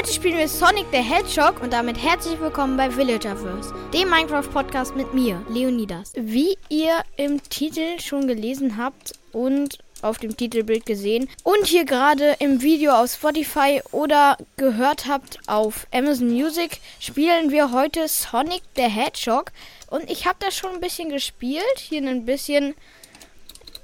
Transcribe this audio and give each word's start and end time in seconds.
Heute 0.00 0.14
spielen 0.14 0.38
wir 0.38 0.48
Sonic 0.48 0.86
the 0.92 0.96
Hedgehog 0.96 1.60
und 1.60 1.74
damit 1.74 2.02
herzlich 2.02 2.40
willkommen 2.40 2.74
bei 2.74 2.88
Villagerverse, 2.96 3.74
dem 3.92 4.08
Minecraft-Podcast 4.08 4.96
mit 4.96 5.12
mir, 5.12 5.44
Leonidas. 5.50 6.14
Wie 6.16 6.56
ihr 6.70 7.02
im 7.18 7.42
Titel 7.42 8.00
schon 8.00 8.26
gelesen 8.26 8.78
habt 8.78 9.12
und 9.32 9.76
auf 10.00 10.16
dem 10.16 10.34
Titelbild 10.34 10.86
gesehen 10.86 11.28
und 11.42 11.66
hier 11.66 11.84
gerade 11.84 12.34
im 12.38 12.62
Video 12.62 12.92
auf 12.92 13.12
Spotify 13.12 13.82
oder 13.92 14.38
gehört 14.56 15.06
habt 15.06 15.38
auf 15.46 15.86
Amazon 15.92 16.30
Music, 16.30 16.80
spielen 16.98 17.50
wir 17.50 17.70
heute 17.70 18.08
Sonic 18.08 18.62
the 18.76 18.84
Hedgehog. 18.84 19.52
Und 19.90 20.10
ich 20.10 20.24
habe 20.24 20.38
das 20.40 20.56
schon 20.56 20.72
ein 20.72 20.80
bisschen 20.80 21.10
gespielt, 21.10 21.78
hier 21.78 22.00
ein 22.00 22.24
bisschen 22.24 22.74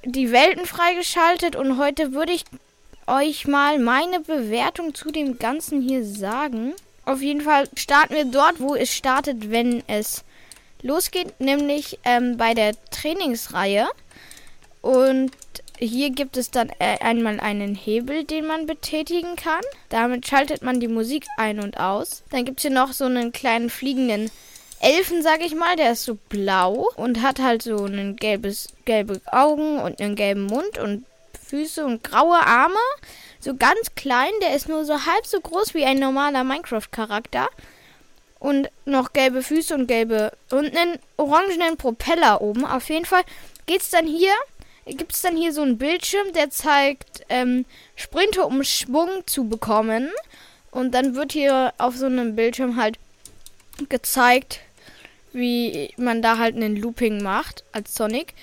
die 0.02 0.32
Welten 0.32 0.64
freigeschaltet 0.64 1.56
und 1.56 1.76
heute 1.76 2.14
würde 2.14 2.32
ich 2.32 2.44
euch 3.06 3.46
mal 3.46 3.78
meine 3.78 4.20
Bewertung 4.20 4.94
zu 4.94 5.10
dem 5.10 5.38
Ganzen 5.38 5.80
hier 5.80 6.04
sagen. 6.04 6.74
Auf 7.04 7.22
jeden 7.22 7.40
Fall 7.40 7.68
starten 7.76 8.14
wir 8.14 8.24
dort, 8.24 8.60
wo 8.60 8.74
es 8.74 8.92
startet, 8.92 9.50
wenn 9.50 9.82
es 9.86 10.24
losgeht, 10.82 11.40
nämlich 11.40 11.98
ähm, 12.04 12.36
bei 12.36 12.54
der 12.54 12.74
Trainingsreihe. 12.90 13.88
Und 14.82 15.30
hier 15.78 16.10
gibt 16.10 16.36
es 16.36 16.50
dann 16.50 16.70
äh, 16.78 16.98
einmal 17.00 17.40
einen 17.40 17.74
Hebel, 17.74 18.24
den 18.24 18.46
man 18.46 18.66
betätigen 18.66 19.36
kann. 19.36 19.62
Damit 19.88 20.26
schaltet 20.26 20.62
man 20.62 20.80
die 20.80 20.88
Musik 20.88 21.26
ein 21.36 21.60
und 21.60 21.78
aus. 21.78 22.22
Dann 22.30 22.44
gibt 22.44 22.58
es 22.58 22.62
hier 22.62 22.70
noch 22.70 22.92
so 22.92 23.04
einen 23.04 23.32
kleinen 23.32 23.70
fliegenden 23.70 24.30
Elfen, 24.80 25.22
sag 25.22 25.44
ich 25.44 25.54
mal. 25.54 25.76
Der 25.76 25.92
ist 25.92 26.04
so 26.04 26.16
blau 26.28 26.88
und 26.96 27.22
hat 27.22 27.40
halt 27.40 27.62
so 27.62 27.84
ein 27.84 28.16
gelbes, 28.16 28.68
gelbe 28.84 29.20
Augen 29.26 29.78
und 29.78 30.00
einen 30.00 30.16
gelben 30.16 30.44
Mund 30.44 30.78
und 30.78 31.04
Füße 31.36 31.84
und 31.84 32.02
graue 32.02 32.38
Arme. 32.38 32.74
So 33.40 33.54
ganz 33.54 33.94
klein. 33.94 34.32
Der 34.42 34.54
ist 34.54 34.68
nur 34.68 34.84
so 34.84 35.06
halb 35.06 35.26
so 35.26 35.40
groß 35.40 35.74
wie 35.74 35.84
ein 35.84 35.98
normaler 35.98 36.44
Minecraft-Charakter. 36.44 37.48
Und 38.38 38.68
noch 38.84 39.12
gelbe 39.12 39.42
Füße 39.42 39.74
und 39.74 39.86
gelbe 39.86 40.32
und 40.50 40.76
einen 40.76 40.98
orangenen 41.16 41.76
Propeller 41.76 42.42
oben. 42.42 42.64
Auf 42.64 42.88
jeden 42.90 43.06
Fall 43.06 43.22
geht's 43.66 43.90
dann 43.90 44.06
hier 44.06 44.32
gibt 44.94 45.14
es 45.14 45.22
dann 45.22 45.36
hier 45.36 45.52
so 45.52 45.62
einen 45.62 45.78
Bildschirm, 45.78 46.32
der 46.32 46.50
zeigt 46.50 47.24
ähm, 47.28 47.64
Sprinte, 47.96 48.44
um 48.44 48.62
Schwung 48.62 49.26
zu 49.26 49.48
bekommen. 49.48 50.10
Und 50.70 50.92
dann 50.92 51.14
wird 51.14 51.32
hier 51.32 51.72
auf 51.78 51.96
so 51.96 52.06
einem 52.06 52.36
Bildschirm 52.36 52.76
halt 52.76 52.98
gezeigt, 53.88 54.60
wie 55.32 55.90
man 55.96 56.22
da 56.22 56.38
halt 56.38 56.54
einen 56.54 56.76
Looping 56.76 57.22
macht 57.22 57.64
als 57.72 57.94
Sonic. 57.94 58.34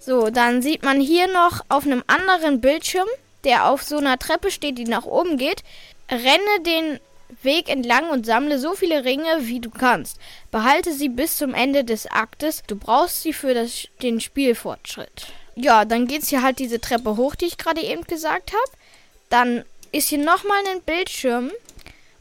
So, 0.00 0.30
dann 0.30 0.62
sieht 0.62 0.82
man 0.82 0.98
hier 0.98 1.28
noch 1.28 1.60
auf 1.68 1.84
einem 1.84 2.02
anderen 2.06 2.62
Bildschirm, 2.62 3.08
der 3.44 3.66
auf 3.68 3.82
so 3.82 3.98
einer 3.98 4.18
Treppe 4.18 4.50
steht, 4.50 4.78
die 4.78 4.84
nach 4.84 5.04
oben 5.04 5.36
geht, 5.36 5.62
renne 6.10 6.62
den 6.64 6.98
Weg 7.42 7.68
entlang 7.68 8.08
und 8.08 8.26
sammle 8.26 8.58
so 8.58 8.74
viele 8.74 9.04
Ringe, 9.04 9.46
wie 9.46 9.60
du 9.60 9.70
kannst. 9.70 10.18
Behalte 10.50 10.92
sie 10.92 11.08
bis 11.08 11.36
zum 11.36 11.54
Ende 11.54 11.84
des 11.84 12.06
Aktes. 12.10 12.62
Du 12.66 12.76
brauchst 12.76 13.22
sie 13.22 13.32
für 13.32 13.54
das, 13.54 13.88
den 14.02 14.20
Spielfortschritt. 14.20 15.28
Ja, 15.54 15.84
dann 15.84 16.06
geht's 16.06 16.28
hier 16.28 16.42
halt 16.42 16.58
diese 16.58 16.80
Treppe 16.80 17.16
hoch, 17.16 17.34
die 17.34 17.46
ich 17.46 17.58
gerade 17.58 17.82
eben 17.82 18.04
gesagt 18.04 18.52
habe. 18.52 18.78
Dann 19.28 19.64
ist 19.92 20.08
hier 20.08 20.18
nochmal 20.18 20.62
ein 20.72 20.80
Bildschirm. 20.82 21.50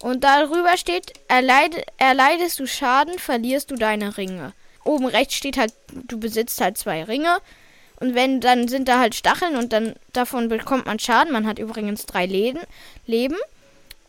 Und 0.02 0.24
darüber 0.24 0.78
steht, 0.78 1.14
erleid, 1.28 1.86
erleidest 1.98 2.60
du 2.60 2.68
Schaden, 2.68 3.20
verlierst 3.20 3.72
du 3.72 3.76
deine 3.76 4.18
Ringe. 4.18 4.54
Oben 4.86 5.06
rechts 5.06 5.36
steht 5.36 5.58
halt, 5.58 5.74
du 5.92 6.20
besitzt 6.20 6.62
halt 6.62 6.78
zwei 6.78 7.04
Ringe. 7.04 7.40
Und 8.00 8.16
wenn, 8.16 8.40
dann 8.40 8.68
sind 8.68 8.88
da 8.88 9.00
halt 9.00 9.16
Stacheln 9.16 9.58
und 9.58 9.74
dann 9.74 9.96
davon 10.14 10.48
bekommt 10.48 10.86
man 10.86 11.00
Schaden. 11.00 11.34
Man 11.34 11.46
hat 11.46 11.60
übrigens 11.60 12.06
drei 12.06 12.26
Läden, 12.26 12.62
Leben. 13.06 13.36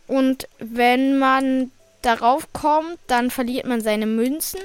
Und 0.07 0.49
wenn 0.59 1.19
man 1.19 1.71
darauf 2.03 2.53
kommt, 2.53 2.99
dann 3.07 3.31
verliert 3.31 3.67
man 3.67 3.81
seine 3.81 4.07
Münzen. 4.07 4.61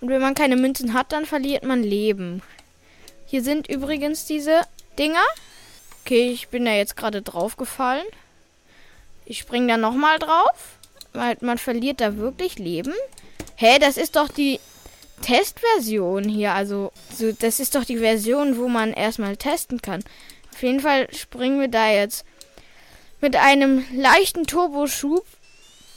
Und 0.00 0.08
wenn 0.08 0.20
man 0.20 0.34
keine 0.34 0.56
Münzen 0.56 0.94
hat, 0.94 1.12
dann 1.12 1.26
verliert 1.26 1.64
man 1.64 1.82
Leben. 1.82 2.42
Hier 3.26 3.42
sind 3.42 3.68
übrigens 3.68 4.24
diese 4.24 4.62
Dinger. 4.98 5.24
Okay, 6.04 6.30
ich 6.30 6.48
bin 6.48 6.64
da 6.64 6.72
jetzt 6.72 6.96
gerade 6.96 7.22
draufgefallen. 7.22 8.06
Ich 9.26 9.38
springe 9.38 9.68
da 9.68 9.76
nochmal 9.76 10.18
drauf. 10.18 10.76
Weil 11.12 11.36
man 11.40 11.58
verliert 11.58 12.00
da 12.00 12.16
wirklich 12.16 12.58
Leben. 12.58 12.94
Hä, 13.56 13.78
das 13.80 13.96
ist 13.96 14.14
doch 14.14 14.28
die 14.28 14.60
Testversion 15.22 16.24
hier. 16.24 16.52
Also, 16.52 16.92
so, 17.14 17.32
das 17.32 17.60
ist 17.60 17.74
doch 17.74 17.84
die 17.84 17.98
Version, 17.98 18.56
wo 18.56 18.68
man 18.68 18.92
erstmal 18.92 19.36
testen 19.36 19.82
kann. 19.82 20.02
Auf 20.52 20.62
jeden 20.62 20.80
Fall 20.80 21.12
springen 21.14 21.60
wir 21.60 21.68
da 21.68 21.90
jetzt 21.90 22.24
mit 23.20 23.36
einem 23.36 23.84
leichten 23.94 24.46
Turboschub, 24.46 25.24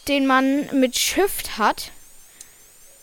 den 0.08 0.28
man 0.28 0.68
mit 0.80 0.98
Shift 0.98 1.58
hat 1.58 1.92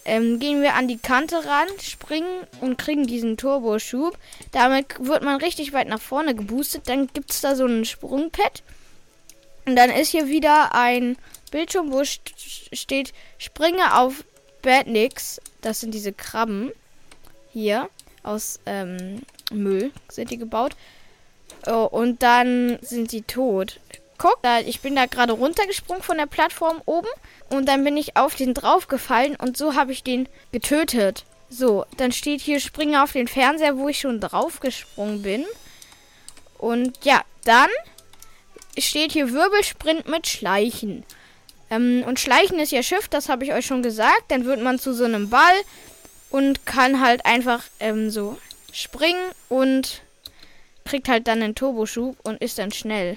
ähm, 0.04 0.38
gehen 0.38 0.62
wir 0.62 0.74
an 0.74 0.88
die 0.88 0.98
Kante 0.98 1.44
ran, 1.44 1.68
springen 1.80 2.46
und 2.60 2.78
kriegen 2.78 3.06
diesen 3.06 3.36
Turboschub. 3.36 4.18
Damit 4.52 4.96
wird 4.98 5.22
man 5.22 5.36
richtig 5.36 5.72
weit 5.72 5.88
nach 5.88 6.00
vorne 6.00 6.34
geboostet. 6.34 6.88
Dann 6.88 7.08
gibt 7.12 7.30
es 7.30 7.40
da 7.40 7.54
so 7.54 7.66
ein 7.66 7.84
Sprungpad. 7.84 8.62
Und 9.66 9.76
dann 9.76 9.90
ist 9.90 10.10
hier 10.10 10.26
wieder 10.26 10.74
ein 10.74 11.16
Bildschirm, 11.50 11.92
wo 11.92 12.02
st 12.02 12.20
steht, 12.72 13.12
springe 13.38 13.98
auf 13.98 14.24
Badniks. 14.62 15.40
Das 15.60 15.80
sind 15.80 15.92
diese 15.92 16.12
Krabben. 16.12 16.72
Hier 17.52 17.88
aus 18.22 18.60
ähm, 18.66 19.22
Müll 19.50 19.92
sind 20.08 20.30
die 20.30 20.38
gebaut. 20.38 20.76
Oh, 21.66 21.88
und 21.90 22.22
dann 22.22 22.78
sind 22.80 23.10
sie 23.10 23.22
tot 23.22 23.80
guck, 24.20 24.42
da, 24.42 24.60
ich 24.60 24.80
bin 24.80 24.94
da 24.94 25.06
gerade 25.06 25.32
runtergesprungen 25.32 26.02
von 26.02 26.18
der 26.18 26.26
Plattform 26.26 26.82
oben 26.84 27.08
und 27.48 27.66
dann 27.66 27.82
bin 27.82 27.96
ich 27.96 28.16
auf 28.18 28.34
den 28.34 28.52
draufgefallen 28.52 29.34
und 29.36 29.56
so 29.56 29.74
habe 29.74 29.92
ich 29.92 30.04
den 30.04 30.28
getötet. 30.52 31.24
So, 31.48 31.86
dann 31.96 32.12
steht 32.12 32.42
hier 32.42 32.60
springe 32.60 33.02
auf 33.02 33.12
den 33.12 33.26
Fernseher, 33.26 33.78
wo 33.78 33.88
ich 33.88 33.98
schon 33.98 34.20
draufgesprungen 34.20 35.22
bin. 35.22 35.46
Und 36.58 37.02
ja, 37.02 37.22
dann 37.44 37.70
steht 38.78 39.12
hier 39.12 39.32
Wirbelsprint 39.32 40.06
mit 40.06 40.28
Schleichen. 40.28 41.02
Ähm, 41.70 42.04
und 42.06 42.20
Schleichen 42.20 42.58
ist 42.58 42.72
ja 42.72 42.82
Schiff, 42.82 43.08
das 43.08 43.28
habe 43.28 43.44
ich 43.44 43.52
euch 43.52 43.66
schon 43.66 43.82
gesagt. 43.82 44.24
Dann 44.28 44.44
wird 44.44 44.60
man 44.60 44.78
zu 44.78 44.92
so 44.92 45.04
einem 45.04 45.30
Ball 45.30 45.54
und 46.30 46.66
kann 46.66 47.00
halt 47.00 47.24
einfach 47.24 47.64
ähm, 47.78 48.10
so 48.10 48.38
springen 48.72 49.30
und 49.48 50.02
kriegt 50.84 51.08
halt 51.08 51.28
dann 51.28 51.42
einen 51.42 51.54
Turboschub 51.54 52.16
und 52.24 52.40
ist 52.42 52.58
dann 52.58 52.72
schnell. 52.72 53.16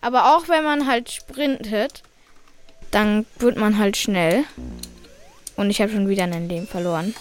Aber 0.00 0.36
auch 0.36 0.48
wenn 0.48 0.64
man 0.64 0.86
halt 0.86 1.10
sprintet, 1.10 2.02
dann 2.90 3.26
wird 3.38 3.56
man 3.56 3.78
halt 3.78 3.96
schnell. 3.96 4.44
Und 5.56 5.70
ich 5.70 5.80
habe 5.80 5.92
schon 5.92 6.08
wieder 6.08 6.24
ein 6.24 6.48
Leben 6.48 6.68
verloren. 6.68 7.14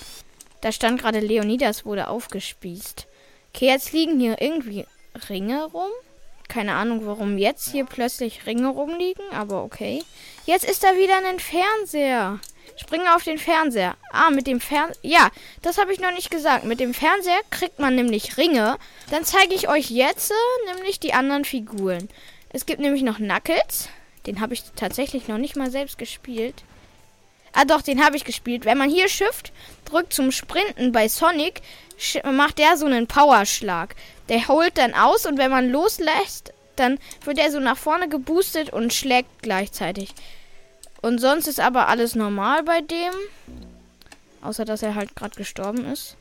Da 0.61 0.71
stand 0.71 1.01
gerade 1.01 1.19
Leonidas 1.19 1.85
wurde 1.85 2.07
aufgespießt. 2.07 3.07
Okay, 3.53 3.67
jetzt 3.67 3.93
liegen 3.93 4.19
hier 4.19 4.41
irgendwie 4.41 4.85
Ringe 5.29 5.65
rum. 5.65 5.89
Keine 6.47 6.75
Ahnung, 6.75 7.05
warum 7.05 7.37
jetzt 7.37 7.71
hier 7.71 7.85
plötzlich 7.85 8.45
Ringe 8.45 8.69
rumliegen, 8.69 9.23
aber 9.31 9.63
okay. 9.63 10.03
Jetzt 10.45 10.67
ist 10.67 10.83
da 10.83 10.95
wieder 10.97 11.17
ein 11.17 11.39
Fernseher. 11.39 12.39
Springe 12.77 13.15
auf 13.15 13.23
den 13.23 13.37
Fernseher. 13.37 13.95
Ah, 14.11 14.29
mit 14.29 14.47
dem 14.47 14.61
Fernseher. 14.61 14.99
Ja, 15.01 15.29
das 15.61 15.77
habe 15.77 15.91
ich 15.91 15.99
noch 15.99 16.13
nicht 16.13 16.29
gesagt. 16.29 16.63
Mit 16.63 16.79
dem 16.79 16.93
Fernseher 16.93 17.39
kriegt 17.49 17.79
man 17.79 17.95
nämlich 17.95 18.37
Ringe. 18.37 18.77
Dann 19.09 19.25
zeige 19.25 19.55
ich 19.55 19.67
euch 19.67 19.89
jetzt 19.89 20.31
äh, 20.31 20.73
nämlich 20.73 20.99
die 20.99 21.13
anderen 21.13 21.43
Figuren. 21.43 22.07
Es 22.49 22.65
gibt 22.65 22.79
nämlich 22.79 23.01
noch 23.01 23.17
Knuckles. 23.17 23.89
Den 24.25 24.39
habe 24.39 24.53
ich 24.53 24.63
tatsächlich 24.75 25.27
noch 25.27 25.37
nicht 25.37 25.55
mal 25.55 25.71
selbst 25.71 25.97
gespielt. 25.97 26.63
Ah 27.53 27.65
doch, 27.65 27.81
den 27.81 28.03
habe 28.03 28.15
ich 28.15 28.23
gespielt. 28.23 28.65
Wenn 28.65 28.77
man 28.77 28.89
hier 28.89 29.09
Shift 29.09 29.51
drückt 29.85 30.13
zum 30.13 30.31
Sprinten 30.31 30.91
bei 30.91 31.07
Sonic, 31.07 31.61
macht 32.31 32.59
der 32.59 32.77
so 32.77 32.85
einen 32.85 33.07
Powerschlag. 33.07 33.95
Der 34.29 34.47
holt 34.47 34.77
dann 34.77 34.93
aus 34.93 35.25
und 35.25 35.37
wenn 35.37 35.51
man 35.51 35.69
loslässt, 35.69 36.53
dann 36.75 36.99
wird 37.23 37.39
er 37.39 37.51
so 37.51 37.59
nach 37.59 37.77
vorne 37.77 38.07
geboostet 38.07 38.71
und 38.71 38.93
schlägt 38.93 39.41
gleichzeitig. 39.41 40.13
Und 41.01 41.19
sonst 41.19 41.47
ist 41.47 41.59
aber 41.59 41.87
alles 41.87 42.15
normal 42.15 42.63
bei 42.63 42.81
dem. 42.81 43.13
Außer 44.41 44.65
dass 44.65 44.83
er 44.83 44.95
halt 44.95 45.15
gerade 45.15 45.35
gestorben 45.35 45.85
ist. 45.85 46.15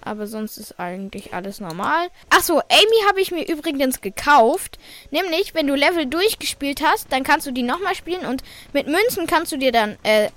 Aber 0.00 0.26
sonst 0.26 0.58
ist 0.58 0.78
eigentlich 0.78 1.32
alles 1.32 1.60
normal. 1.60 2.08
Achso, 2.28 2.58
Amy 2.58 3.04
habe 3.08 3.22
ich 3.22 3.30
mir 3.30 3.48
übrigens 3.48 4.02
gekauft. 4.02 4.78
Nämlich, 5.10 5.54
wenn 5.54 5.66
du 5.66 5.74
Level 5.74 6.04
durchgespielt 6.04 6.82
hast, 6.82 7.10
dann 7.10 7.24
kannst 7.24 7.46
du 7.46 7.52
die 7.52 7.62
nochmal 7.62 7.94
spielen. 7.94 8.26
Und 8.26 8.42
mit 8.74 8.86
Münzen 8.86 9.26
kannst 9.26 9.52
du 9.52 9.56
dir 9.56 9.72
dann 9.72 9.96
äh, 10.02 10.28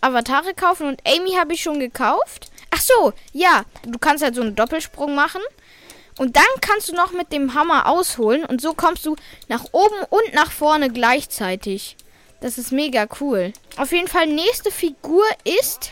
Avatare 0.00 0.54
kaufen. 0.54 0.86
Und 0.86 1.02
Amy 1.04 1.32
habe 1.32 1.54
ich 1.54 1.62
schon 1.62 1.80
gekauft. 1.80 2.52
So, 2.88 3.12
ja. 3.32 3.64
Du 3.84 3.98
kannst 3.98 4.24
halt 4.24 4.34
so 4.34 4.42
einen 4.42 4.54
Doppelsprung 4.54 5.14
machen. 5.14 5.42
Und 6.18 6.36
dann 6.36 6.44
kannst 6.60 6.88
du 6.88 6.94
noch 6.94 7.12
mit 7.12 7.32
dem 7.32 7.54
Hammer 7.54 7.86
ausholen. 7.86 8.44
Und 8.44 8.60
so 8.60 8.74
kommst 8.74 9.06
du 9.06 9.16
nach 9.48 9.64
oben 9.72 10.02
und 10.10 10.34
nach 10.34 10.50
vorne 10.50 10.90
gleichzeitig. 10.90 11.96
Das 12.40 12.58
ist 12.58 12.72
mega 12.72 13.06
cool. 13.20 13.52
Auf 13.76 13.92
jeden 13.92 14.08
Fall, 14.08 14.26
nächste 14.26 14.70
Figur 14.70 15.24
ist 15.44 15.90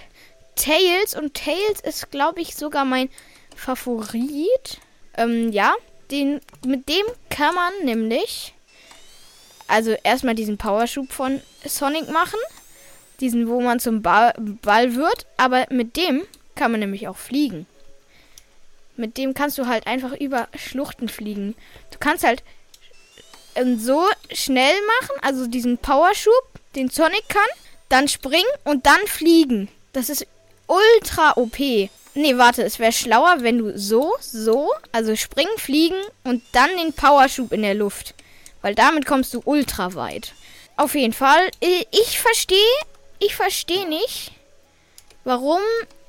Tails 0.57 1.17
und 1.17 1.35
Tails 1.35 1.81
ist, 1.83 2.11
glaube 2.11 2.41
ich, 2.41 2.55
sogar 2.55 2.85
mein 2.85 3.09
Favorit. 3.55 4.79
Ähm, 5.17 5.53
ja, 5.53 5.75
den, 6.11 6.41
mit 6.65 6.89
dem 6.89 7.05
kann 7.31 7.55
man 7.55 7.73
nämlich 7.85 8.55
also 9.69 9.93
erstmal 10.03 10.35
diesen 10.35 10.59
Powerschub 10.59 11.13
von 11.13 11.41
Sonic 11.65 12.11
machen. 12.11 12.39
Diesen, 13.21 13.49
wo 13.49 13.61
man 13.61 13.81
zum 13.81 14.03
Ball, 14.03 14.35
Ball 14.39 14.95
wird. 14.95 15.27
Aber 15.37 15.67
mit 15.71 15.97
dem 15.97 16.23
kann 16.57 16.73
man 16.73 16.81
nämlich 16.81 17.07
auch 17.09 17.17
fliegen. 17.17 17.67
Mit 18.97 19.19
dem 19.19 19.35
kannst 19.35 19.59
du 19.59 19.67
halt 19.67 19.87
einfach 19.87 20.13
über 20.13 20.49
Schluchten 20.57 21.09
fliegen. 21.09 21.55
Du 21.91 21.99
kannst 21.99 22.25
halt 22.25 22.43
so 23.79 24.05
schnell 24.33 24.75
machen, 25.01 25.17
also 25.23 25.47
diesen 25.47 25.79
Powerschub, 25.79 26.33
den 26.75 26.91
Sonic 26.91 27.29
kann, 27.29 27.49
dann 27.89 28.09
springen 28.09 28.45
und 28.65 28.87
dann 28.87 29.07
fliegen. 29.07 29.69
Das 29.93 30.11
ist 30.11 30.27
ultra 30.67 31.37
OP. 31.37 31.59
Nee, 31.59 32.39
warte, 32.39 32.63
es 32.63 32.79
wäre 32.79 32.93
schlauer, 32.93 33.37
wenn 33.41 33.59
du 33.59 33.79
so, 33.79 34.15
so, 34.21 34.73
also 34.93 35.17
springen, 35.17 35.57
fliegen 35.59 36.01
und 36.25 36.43
dann 36.53 36.71
den 36.79 36.93
Powerschub 36.93 37.53
in 37.53 37.63
der 37.63 37.75
Luft. 37.75 38.15
Weil 38.63 38.75
damit 38.75 39.07
kommst 39.07 39.35
du 39.35 39.43
ultra 39.45 39.95
weit. 39.95 40.33
Auf 40.77 40.95
jeden 40.95 41.13
Fall, 41.13 41.51
äh, 41.61 41.85
ich 41.91 42.19
verstehe, 42.19 42.59
ich 43.19 43.37
verstehe 43.37 43.89
nicht, 43.89 44.33
warum 45.25 45.61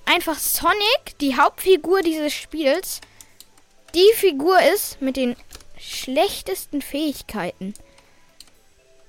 einfach 0.08 0.40
Sonic, 0.40 1.18
die 1.22 1.38
Hauptfigur 1.38 2.02
dieses 2.02 2.34
Spiels, 2.34 3.02
die 3.94 4.12
Figur 4.16 4.60
ist 4.74 5.02
mit 5.02 5.18
den 5.18 5.36
schlechtesten 5.80 6.82
Fähigkeiten. 6.82 7.74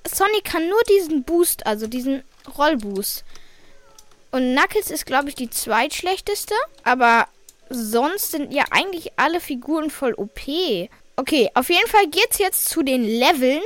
Sonic 0.07 0.45
kann 0.45 0.69
nur 0.69 0.83
diesen 0.85 1.25
Boost, 1.25 1.67
also 1.67 1.87
diesen 1.87 2.23
Rollboost. 2.57 3.25
Und 4.31 4.55
Knuckles 4.55 4.91
ist, 4.91 5.07
glaube 5.07 5.29
ich, 5.29 5.35
die 5.35 5.51
zweitschlechteste. 5.51 6.55
Aber 6.85 7.27
sonst 7.71 8.31
sind 8.31 8.53
ja 8.53 8.65
eigentlich 8.71 9.13
alle 9.17 9.41
Figuren 9.41 9.91
voll 9.91 10.15
OP. 10.15 10.41
Okay, 11.17 11.51
auf 11.55 11.69
jeden 11.71 11.89
Fall 11.89 12.07
geht's 12.09 12.39
jetzt 12.39 12.69
zu 12.69 12.83
den 12.83 13.05
Leveln. 13.05 13.63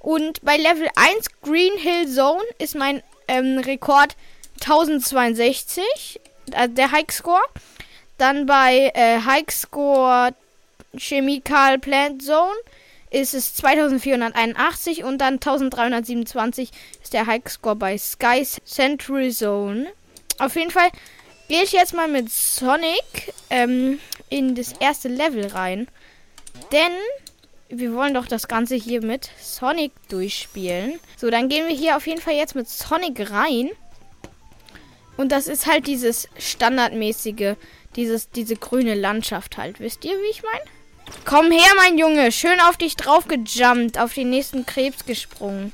Und 0.00 0.42
bei 0.42 0.56
Level 0.56 0.88
1 0.94 1.26
Green 1.42 1.78
Hill 1.78 2.08
Zone 2.08 2.44
ist 2.58 2.74
mein 2.74 3.02
ähm, 3.28 3.58
Rekord 3.58 4.16
1062, 4.60 6.20
also 6.52 6.74
der 6.74 6.92
High 6.92 7.10
Score. 7.10 7.42
Dann 8.18 8.46
bei 8.46 8.90
äh, 8.94 9.20
High 9.24 9.50
Score 9.50 10.34
Chemical 10.96 11.78
Plant 11.78 12.22
Zone 12.22 12.56
ist 13.10 13.34
es 13.34 13.54
2481 13.54 15.04
und 15.04 15.18
dann 15.18 15.34
1327 15.34 16.70
ist 17.02 17.12
der 17.12 17.26
High 17.26 17.48
Score 17.48 17.76
bei 17.76 17.96
Sky 17.96 18.44
Century 18.64 19.30
Zone. 19.30 19.86
Auf 20.38 20.56
jeden 20.56 20.70
Fall 20.70 20.88
gehe 21.48 21.62
ich 21.62 21.72
jetzt 21.72 21.94
mal 21.94 22.08
mit 22.08 22.30
Sonic 22.30 23.32
ähm, 23.50 24.00
in 24.28 24.54
das 24.54 24.72
erste 24.72 25.08
Level 25.08 25.46
rein. 25.46 25.88
Denn 26.72 26.92
wir 27.68 27.94
wollen 27.94 28.14
doch 28.14 28.26
das 28.26 28.48
Ganze 28.48 28.74
hier 28.74 29.02
mit 29.02 29.30
Sonic 29.40 29.92
durchspielen. 30.08 30.98
So, 31.16 31.30
dann 31.30 31.48
gehen 31.48 31.68
wir 31.68 31.74
hier 31.74 31.96
auf 31.96 32.06
jeden 32.06 32.20
Fall 32.20 32.34
jetzt 32.34 32.54
mit 32.54 32.68
Sonic 32.68 33.30
rein. 33.30 33.70
Und 35.16 35.32
das 35.32 35.46
ist 35.46 35.66
halt 35.66 35.86
dieses 35.86 36.28
standardmäßige, 36.38 37.56
dieses, 37.96 38.30
diese 38.30 38.56
grüne 38.56 38.94
Landschaft 38.94 39.56
halt. 39.56 39.80
Wisst 39.80 40.04
ihr, 40.04 40.12
wie 40.12 40.30
ich 40.30 40.42
meine? 40.42 40.64
Komm 41.24 41.50
her, 41.50 41.72
mein 41.76 41.98
Junge. 41.98 42.32
Schön 42.32 42.60
auf 42.60 42.76
dich 42.76 42.96
drauf 42.96 43.26
gejumpt, 43.28 43.98
auf 43.98 44.14
den 44.14 44.30
nächsten 44.30 44.66
Krebs 44.66 45.06
gesprungen. 45.06 45.72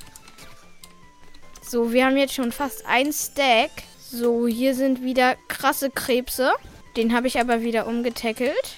So, 1.62 1.93
wir 1.93 2.06
haben 2.06 2.17
jetzt 2.17 2.35
schon 2.35 2.53
fast 2.53 2.87
ein 2.87 3.12
Stack. 3.12 3.71
So, 3.99 4.47
hier 4.47 4.75
sind 4.75 5.03
wieder 5.03 5.37
krasse 5.49 5.91
Krebse. 5.91 6.53
Den 6.97 7.15
habe 7.15 7.27
ich 7.27 7.41
aber 7.41 7.62
wieder 7.62 7.87
umgetackelt. 7.87 8.77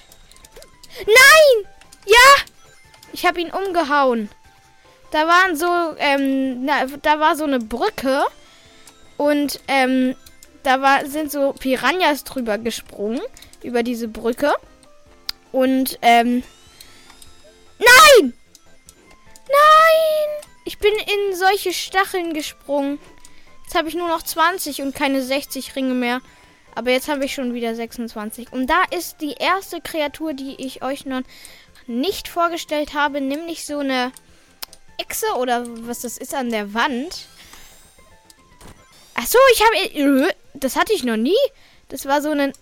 Nein! 1.05 1.71
Ja! 2.05 2.45
Ich 3.11 3.25
habe 3.25 3.41
ihn 3.41 3.51
umgehauen. 3.51 4.29
Da 5.11 5.27
waren 5.27 5.55
so, 5.55 5.67
ähm, 5.99 6.65
na, 6.65 6.85
da 7.01 7.19
war 7.19 7.35
so 7.35 7.43
eine 7.43 7.59
Brücke. 7.59 8.23
Und, 9.17 9.59
ähm, 9.67 10.15
da 10.65 10.81
war, 10.81 11.05
sind 11.05 11.31
so 11.31 11.53
Piranhas 11.53 12.23
drüber 12.23 12.57
gesprungen. 12.57 13.21
Über 13.63 13.83
diese 13.83 14.07
Brücke. 14.07 14.53
Und, 15.51 15.97
ähm, 16.01 16.43
nein! 17.79 18.33
Nein! 19.47 20.49
Ich 20.65 20.77
bin 20.79 20.93
in 20.93 21.35
solche 21.35 21.73
Stacheln 21.73 22.33
gesprungen. 22.33 22.99
Jetzt 23.63 23.75
habe 23.75 23.87
ich 23.87 23.95
nur 23.95 24.07
noch 24.07 24.21
20 24.21 24.81
und 24.81 24.93
keine 24.93 25.21
60 25.21 25.75
Ringe 25.75 25.93
mehr. 25.93 26.21
Aber 26.75 26.91
jetzt 26.91 27.07
habe 27.07 27.25
ich 27.25 27.33
schon 27.33 27.53
wieder 27.53 27.73
26. 27.73 28.51
Und 28.51 28.67
da 28.67 28.83
ist 28.95 29.21
die 29.21 29.33
erste 29.33 29.79
Kreatur, 29.81 30.33
die 30.33 30.55
ich 30.57 30.83
euch 30.83 31.05
noch 31.05 31.21
nicht 31.87 32.27
vorgestellt 32.27 32.93
habe, 32.93 33.21
nämlich 33.21 33.65
so 33.65 33.79
eine 33.79 34.11
Echse 34.97 35.27
oder 35.39 35.63
was 35.87 36.01
das 36.01 36.17
ist 36.17 36.33
an 36.33 36.49
der 36.49 36.73
Wand. 36.73 37.27
Ach 39.15 39.25
so, 39.25 39.39
ich 39.53 39.61
habe 39.63 40.27
äh, 40.27 40.33
das 40.53 40.75
hatte 40.75 40.93
ich 40.93 41.03
noch 41.03 41.17
nie. 41.17 41.33
Das 41.89 42.05
war 42.05 42.21
so 42.21 42.31
ein 42.31 42.53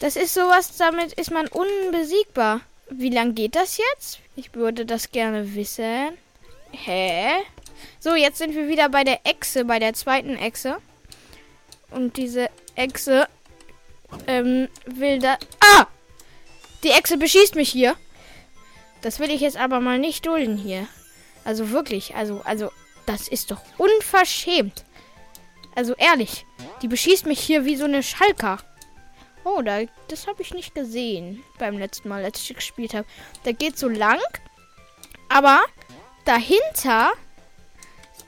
das 0.00 0.16
ist 0.16 0.34
sowas, 0.34 0.76
damit 0.76 1.12
ist 1.14 1.30
man 1.30 1.46
unbesiegbar. 1.46 2.60
Wie 2.90 3.10
lang 3.10 3.34
geht 3.34 3.54
das 3.54 3.78
jetzt? 3.78 4.20
Ich 4.36 4.54
würde 4.54 4.84
das 4.84 5.12
gerne 5.12 5.54
wissen. 5.54 6.18
Hä? 6.72 7.36
So, 8.00 8.14
jetzt 8.14 8.38
sind 8.38 8.54
wir 8.54 8.68
wieder 8.68 8.88
bei 8.88 9.04
der 9.04 9.20
Echse, 9.24 9.64
bei 9.64 9.78
der 9.78 9.94
zweiten 9.94 10.36
Echse. 10.36 10.76
Und 11.90 12.16
diese 12.16 12.50
Echse 12.74 13.26
ähm, 14.26 14.68
will 14.84 15.20
da. 15.20 15.38
Ah! 15.60 15.86
Die 16.82 16.90
Echse 16.90 17.16
beschießt 17.16 17.54
mich 17.54 17.70
hier. 17.70 17.96
Das 19.00 19.20
will 19.20 19.30
ich 19.30 19.40
jetzt 19.40 19.56
aber 19.56 19.80
mal 19.80 19.98
nicht 19.98 20.26
dulden 20.26 20.56
hier. 20.56 20.86
Also 21.44 21.70
wirklich, 21.70 22.14
also, 22.14 22.40
also, 22.44 22.70
das 23.06 23.28
ist 23.28 23.50
doch 23.50 23.60
unverschämt. 23.78 24.84
Also 25.74 25.94
ehrlich, 25.94 26.46
die 26.82 26.88
beschießt 26.88 27.26
mich 27.26 27.40
hier 27.40 27.64
wie 27.64 27.76
so 27.76 27.84
eine 27.84 28.02
Schalker. 28.02 28.58
Oh, 29.44 29.60
da, 29.60 29.80
das 30.08 30.26
habe 30.26 30.42
ich 30.42 30.54
nicht 30.54 30.74
gesehen 30.74 31.42
beim 31.58 31.78
letzten 31.78 32.08
Mal, 32.08 32.24
als 32.24 32.40
ich 32.40 32.54
gespielt 32.54 32.94
habe. 32.94 33.06
Da 33.44 33.52
geht 33.52 33.78
so 33.78 33.88
lang, 33.88 34.20
aber 35.28 35.62
dahinter 36.24 37.12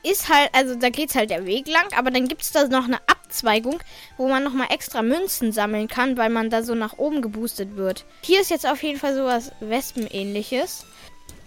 ist 0.02 0.28
halt, 0.28 0.50
also 0.52 0.75
da 0.76 0.90
geht 0.90 1.14
halt 1.14 1.31
der 1.31 1.46
Weg 1.46 1.66
lang, 1.66 1.87
aber 1.96 2.10
dann 2.10 2.28
gibt 2.28 2.43
es 2.43 2.52
da 2.52 2.69
noch 2.69 2.84
eine 2.84 3.00
Abzweigung, 3.08 3.81
wo 4.16 4.28
man 4.28 4.44
nochmal 4.44 4.69
extra 4.70 5.02
Münzen 5.02 5.52
sammeln 5.52 5.88
kann, 5.88 6.16
weil 6.16 6.31
man 6.31 6.50
da 6.50 6.62
so 6.62 6.75
nach 6.75 6.98
oben 6.98 7.22
geboostet 7.22 7.76
wird. 7.76 8.04
Hier 8.22 8.40
ist 8.40 8.50
jetzt 8.50 8.69
auf 8.69 8.82
jeden 8.82 9.00
Fall 9.00 9.14
sowas 9.14 9.52
Wespenähnliches, 9.60 10.84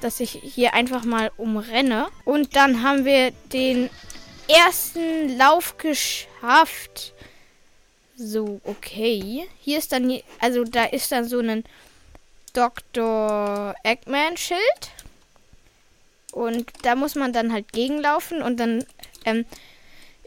dass 0.02 0.20
ich 0.20 0.32
hier 0.32 0.74
einfach 0.74 1.04
mal 1.04 1.32
umrenne. 1.38 2.08
Und 2.26 2.56
dann 2.56 2.84
haben 2.84 3.06
wir 3.06 3.32
den 3.54 3.90
ersten 4.50 5.38
Lauf 5.38 5.78
geschafft. 5.78 7.14
So, 8.18 8.60
okay. 8.66 9.48
Hier 9.62 9.78
ist 9.78 9.92
dann, 9.92 10.20
also 10.40 10.64
da 10.64 10.86
ist 10.86 11.12
dann 11.12 11.28
so 11.28 11.40
ein 11.40 11.64
Dr. 12.54 13.76
Eggman-Schild. 13.84 14.60
Und 16.32 16.72
da 16.84 16.96
muss 16.96 17.16
man 17.16 17.34
dann 17.34 17.54
halt 17.54 17.72
gegenlaufen 17.72 18.42
und 18.42 18.60
dann 18.60 18.86
ähm, 19.26 19.46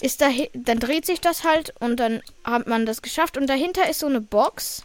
ist 0.01 0.21
da, 0.21 0.31
dann 0.53 0.81
dreht 0.81 1.07
sich 1.07 1.21
das 1.21 1.45
halt 1.45 1.75
und 1.81 1.99
dann 1.99 2.23
hat 2.45 2.67
man 2.67 2.87
das 2.87 3.03
geschafft. 3.03 3.37
Und 3.37 3.47
dahinter 3.47 3.89
ist 3.89 4.01
so 4.01 4.07
eine 4.07 4.21
Box 4.21 4.85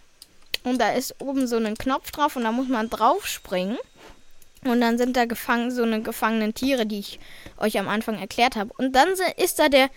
und 0.64 0.80
da 0.80 0.92
ist 0.92 1.16
oben 1.20 1.48
so 1.48 1.58
ein 1.58 1.78
Knopf 1.78 2.12
drauf 2.12 2.36
und 2.36 2.44
da 2.44 2.52
muss 2.52 2.68
man 2.68 2.90
drauf 2.90 3.26
springen. 3.26 3.78
Und 4.66 4.82
dann 4.82 4.98
sind 4.98 5.16
da 5.16 5.26
gefangen 5.26 5.72
so 5.72 5.84
eine 5.84 6.02
gefangenen 6.02 6.54
Tiere, 6.54 6.86
die 6.86 7.00
ich 7.00 7.20
euch 7.58 7.80
am 7.80 7.88
Anfang 7.88 8.20
erklärt 8.20 8.56
habe. 8.56 8.74
Und 8.78 8.94
dann 8.94 9.10
ist 9.38 9.60
da 9.60 9.70
der 9.70 9.90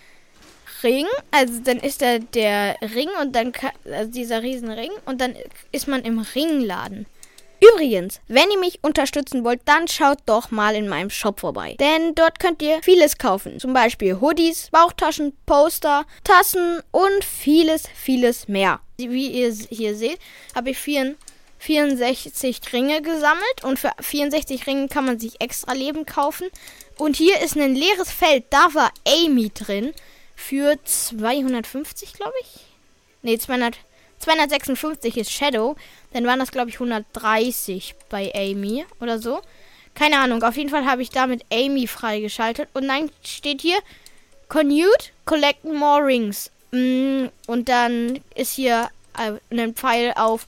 Ring, 0.83 1.07
also 1.31 1.61
dann 1.63 1.79
ist 1.79 2.03
da 2.03 2.19
der 2.19 2.77
Ring 2.95 3.09
und 3.21 3.35
dann 3.35 3.53
also 3.85 4.11
dieser 4.11 4.43
Riesenring 4.43 4.91
und 5.05 5.21
dann 5.21 5.35
ist 5.73 5.89
man 5.89 6.03
im 6.03 6.19
Ringladen. 6.19 7.07
Übrigens, 7.63 8.23
wenn 8.27 8.51
ihr 8.51 8.59
mich 8.59 8.79
unterstützen 8.83 9.45
wollt, 9.45 9.61
dann 9.67 9.87
schaut 9.87 10.19
doch 10.25 10.51
mal 10.51 10.75
in 10.75 10.89
meinem 10.89 11.11
Shop 11.11 11.41
vorbei. 11.41 11.77
Denn 11.79 12.15
dort 12.15 12.41
könnt 12.41 12.63
ihr 12.63 12.83
vieles 12.83 13.19
kaufen. 13.19 13.61
Zum 13.61 13.75
Beispiel 13.75 14.19
Hoodies, 14.19 14.71
Bauchtaschen, 14.71 15.37
Poster, 15.45 16.07
Tassen 16.25 16.81
und 16.91 17.23
vieles, 17.23 17.87
vieles 17.95 18.49
mehr. 18.49 18.81
Wie 18.97 19.29
ihr 19.29 19.53
hier 19.53 19.95
seht, 19.95 20.19
habe 20.55 20.71
ich 20.71 20.79
64 21.61 22.61
Ringe 22.73 23.03
gesammelt 23.03 23.65
und 23.65 23.79
für 23.79 23.93
64 24.01 24.67
Ringe 24.67 24.89
kann 24.89 25.05
man 25.05 25.21
sich 25.21 25.41
extra 25.41 25.73
Leben 25.75 26.07
kaufen. 26.07 26.49
Und 26.97 27.17
hier 27.17 27.41
ist 27.41 27.57
ein 27.57 27.75
leeres 27.75 28.11
Feld, 28.11 28.45
da 28.51 28.69
war 28.73 28.91
Amy 29.07 29.51
drin 29.55 29.93
für 30.35 30.77
250, 30.85 32.15
glaube 32.15 32.35
ich. 32.43 32.61
Ne, 33.23 33.39
200. 33.39 33.79
256 34.19 35.17
ist 35.17 35.33
Shadow. 35.33 35.77
Dann 36.13 36.27
waren 36.27 36.39
das, 36.39 36.51
glaube 36.51 36.69
ich, 36.69 36.77
130 36.77 37.95
bei 38.11 38.31
Amy 38.35 38.85
oder 39.01 39.19
so. 39.19 39.41
Keine 39.95 40.19
Ahnung. 40.19 40.43
Auf 40.43 40.57
jeden 40.57 40.69
Fall 40.69 40.85
habe 40.85 41.03
ich 41.03 41.11
damit 41.11 41.45
Amy 41.51 41.87
freigeschaltet. 41.87 42.69
Und 42.75 42.89
dann 42.89 43.11
steht 43.25 43.63
hier 43.63 43.79
Conute, 44.49 45.11
collect 45.25 45.65
more 45.65 46.05
rings. 46.05 46.51
Mm, 46.71 47.27
und 47.47 47.69
dann 47.69 48.21
ist 48.35 48.55
hier 48.55 48.91
äh, 49.19 49.33
ein 49.51 49.75
Pfeil 49.75 50.13
auf 50.17 50.47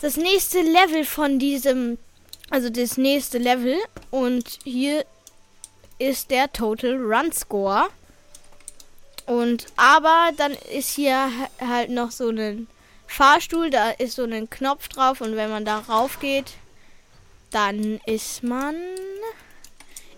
das 0.00 0.16
nächste 0.16 0.62
Level 0.62 1.04
von 1.04 1.38
diesem. 1.38 1.98
Also 2.50 2.68
das 2.68 2.96
nächste 2.96 3.38
Level. 3.38 3.76
Und 4.10 4.58
hier 4.64 5.04
ist 5.98 6.30
der 6.30 6.52
Total 6.52 6.96
Run 6.96 7.32
Score. 7.32 7.88
Und 9.26 9.66
aber 9.76 10.30
dann 10.36 10.52
ist 10.72 10.90
hier 10.90 11.30
halt 11.60 11.90
noch 11.90 12.10
so 12.10 12.30
ein 12.30 12.66
Fahrstuhl, 13.06 13.70
da 13.70 13.90
ist 13.90 14.16
so 14.16 14.24
ein 14.24 14.50
Knopf 14.50 14.88
drauf 14.88 15.20
und 15.20 15.36
wenn 15.36 15.50
man 15.50 15.64
da 15.64 15.78
rauf 15.78 16.20
geht, 16.20 16.52
dann 17.50 18.00
ist 18.06 18.42
man 18.42 18.74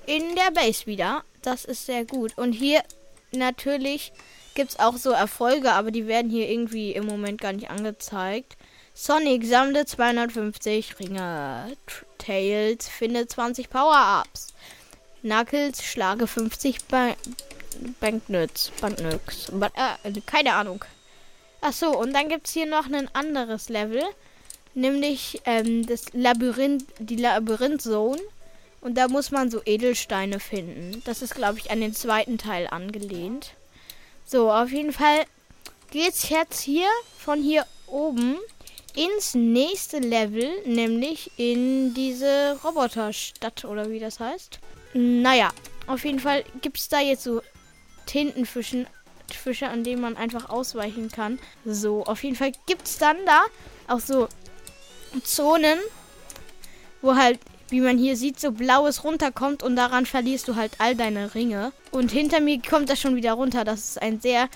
in 0.07 0.35
der 0.35 0.51
Base 0.53 0.87
wieder. 0.87 1.25
Das 1.43 1.65
ist 1.65 1.87
sehr 1.87 2.05
gut. 2.05 2.37
Und 2.37 2.53
hier 2.53 2.83
natürlich 3.33 4.13
gibt 4.55 4.71
es 4.71 4.79
auch 4.79 4.97
so 4.97 5.11
Erfolge, 5.11 5.73
aber 5.73 5.91
die 5.91 6.07
werden 6.07 6.31
hier 6.31 6.49
irgendwie 6.49 6.93
im 6.93 7.07
Moment 7.07 7.41
gar 7.41 7.53
nicht 7.53 7.71
angezeigt. 7.71 8.57
Sonic 8.95 9.47
sammle 9.47 9.87
250 9.87 10.99
Ringe. 10.99 11.77
Tails 12.19 12.89
finde 12.89 13.27
20 13.27 13.71
Power-Ups. 13.71 14.49
Knuckles 15.23 15.83
schlage 15.83 16.27
50 16.27 16.85
ba 16.85 17.15
Banknotes. 18.01 18.71
Banknotes. 18.81 19.51
Äh, 19.75 20.21
keine 20.27 20.55
Ahnung. 20.55 20.85
Achso, 21.63 21.91
und 21.91 22.13
dann 22.13 22.29
gibt 22.29 22.47
es 22.47 22.53
hier 22.53 22.67
noch 22.67 22.85
ein 22.87 23.09
anderes 23.15 23.71
Level. 23.71 24.03
Nämlich 24.75 25.41
ähm, 25.47 25.87
das 25.87 26.13
Labyrinth, 26.13 26.85
die 26.99 27.17
Labyrinth-Zone. 27.17 28.21
Und 28.83 28.99
da 28.99 29.09
muss 29.09 29.31
man 29.31 29.51
so 29.51 29.63
Edelsteine 29.65 30.39
finden. 30.39 31.03
Das 31.07 31.23
ist, 31.23 31.35
glaube 31.35 31.59
ich, 31.59 31.71
an 31.71 31.81
den 31.81 31.95
zweiten 31.95 32.37
Teil 32.37 32.67
angelehnt. 32.67 33.55
So, 34.27 34.53
auf 34.53 34.71
jeden 34.71 34.93
Fall 34.93 35.25
geht's 35.91 36.29
jetzt 36.29 36.61
hier 36.61 36.89
von 37.19 37.43
hier 37.43 37.65
oben 37.87 38.37
ins 38.95 39.35
nächste 39.35 39.99
Level, 39.99 40.49
nämlich 40.67 41.31
in 41.37 41.95
diese 41.95 42.59
Roboterstadt 42.65 43.65
oder 43.65 43.91
wie 43.91 43.99
das 43.99 44.21
heißt. 44.21 44.59
Naja, 44.95 45.51
auf 45.87 46.05
jeden 46.05 46.21
Fall 46.21 46.45
gibt 46.61 46.79
es 46.79 46.89
da 46.89 47.01
jetzt 47.01 47.25
so 47.25 47.43
Tintenfischen, 48.07 48.87
Fische, 49.33 49.69
an 49.69 49.85
denen 49.85 50.03
man 50.03 50.17
einfach 50.17 50.51
ausweichen 50.51 51.11
kann. 51.11 51.39
So, 51.65 52.05
auf 52.05 52.23
jeden 52.23 52.37
Fall 52.37 52.53
gibt 52.67 52.87
es 52.87 52.99
dann 52.99 53.17
da 53.25 53.45
auch 53.89 54.01
so 54.01 54.29
Zonen, 55.25 55.79
wo 57.01 57.17
halt, 57.17 57.39
wie 57.69 57.81
man 57.81 57.99
hier 57.99 58.17
sieht, 58.17 58.39
so 58.39 58.53
blaues 58.53 59.05
runterkommt 59.05 59.63
und 59.63 59.77
daran 59.77 60.07
verlierst 60.07 60.49
du 60.49 60.57
halt 60.57 60.73
all 60.79 60.95
deine 60.95 61.35
Ringe. 61.35 61.73
Und 61.91 62.11
hinter 62.11 62.41
mir 62.41 62.61
kommt 62.61 62.91
das 62.91 63.01
schon 63.01 63.17
wieder 63.17 63.33
runter. 63.33 63.65
Das 63.65 63.81
ist 63.81 64.03
ein 64.03 64.21
sehr, 64.21 64.49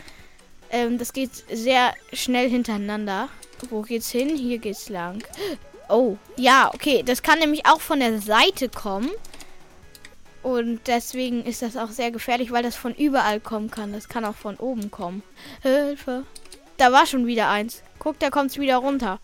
ähm, 0.71 0.99
das 0.99 1.13
geht 1.13 1.31
sehr 1.51 1.95
schnell 2.13 2.51
hintereinander. 2.51 3.29
Wo 3.71 3.83
geht's 3.83 4.11
hin? 4.11 4.37
Hier 4.37 4.59
geht's 4.59 4.89
lang. 4.89 5.23
Oh, 5.89 6.17
ja, 6.37 6.71
okay. 6.75 7.03
Das 7.05 7.23
kann 7.23 7.39
nämlich 7.39 7.67
auch 7.67 7.81
von 7.81 8.01
der 8.01 8.21
Seite 8.21 8.69
kommen. 8.69 9.11
Und 10.43 10.81
deswegen 10.87 11.45
ist 11.45 11.63
das 11.63 11.77
auch 11.77 11.91
sehr 11.91 12.11
gefährlich, 12.11 12.53
weil 12.53 12.63
das 12.63 12.77
von 12.77 12.95
überall 12.95 13.41
kommen 13.41 13.71
kann. 13.71 13.93
Das 13.93 14.09
kann 14.09 14.25
auch 14.25 14.37
von 14.37 14.57
oben 14.57 14.91
kommen. 14.91 15.23
Hilfe. 15.63 16.25
Da 16.77 16.93
war 16.93 17.07
schon 17.07 17.27
wieder 17.27 17.49
eins. 17.49 17.83
Guck, 17.99 18.19
da 18.19 18.31
kommt 18.31 18.51
es 18.51 18.59
wieder 18.59 18.77
runter. 18.77 19.19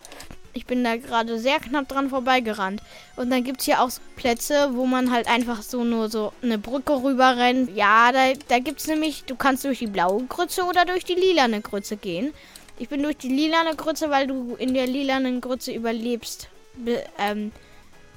Ich 0.54 0.66
bin 0.66 0.84
da 0.84 0.96
gerade 0.96 1.38
sehr 1.38 1.60
knapp 1.60 1.88
dran 1.88 2.10
vorbeigerannt. 2.10 2.82
Und 3.16 3.30
dann 3.30 3.44
gibt 3.44 3.60
es 3.60 3.66
hier 3.66 3.80
auch 3.80 3.90
Plätze, 4.16 4.70
wo 4.72 4.84
man 4.84 5.10
halt 5.12 5.28
einfach 5.28 5.62
so 5.62 5.84
nur 5.84 6.10
so 6.10 6.32
eine 6.42 6.58
Brücke 6.58 7.02
rüber 7.02 7.36
rennt. 7.36 7.74
Ja, 7.74 8.12
da, 8.12 8.32
da 8.48 8.58
gibt 8.58 8.86
nämlich, 8.86 9.24
du 9.24 9.36
kannst 9.36 9.64
durch 9.64 9.78
die 9.78 9.86
blaue 9.86 10.24
Grütze 10.24 10.64
oder 10.64 10.84
durch 10.84 11.04
die 11.04 11.14
lilane 11.14 11.60
Grütze 11.60 11.96
gehen. 11.96 12.34
Ich 12.82 12.88
bin 12.88 13.04
durch 13.04 13.16
die 13.16 13.28
lilane 13.28 13.76
Grütze, 13.76 14.10
weil 14.10 14.26
du 14.26 14.56
in 14.56 14.74
der 14.74 14.88
lilanen 14.88 15.40
Grütze 15.40 15.70
überlebst. 15.70 16.48
Be, 16.74 17.04
ähm, 17.16 17.52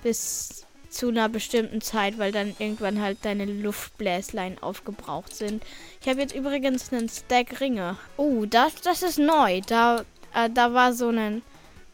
bis 0.01 0.65
zu 0.89 1.10
einer 1.10 1.29
bestimmten 1.29 1.81
Zeit, 1.81 2.17
weil 2.17 2.31
dann 2.31 2.55
irgendwann 2.57 3.00
halt 3.00 3.19
deine 3.22 3.45
Luftbläslein 3.45 4.57
aufgebraucht 4.63 5.36
sind. 5.36 5.63
Ich 6.01 6.10
habe 6.10 6.19
jetzt 6.19 6.34
übrigens 6.34 6.91
einen 6.91 7.10
Stack 7.10 7.62
Ringe. 7.62 7.98
Oh, 8.17 8.45
das, 8.48 8.74
das 8.81 9.03
ist 9.03 9.19
neu. 9.19 9.62
Da, 9.67 10.03
äh, 10.34 10.50
da 10.51 10.74
war 10.74 10.93
so 10.93 11.10
ein 11.10 11.43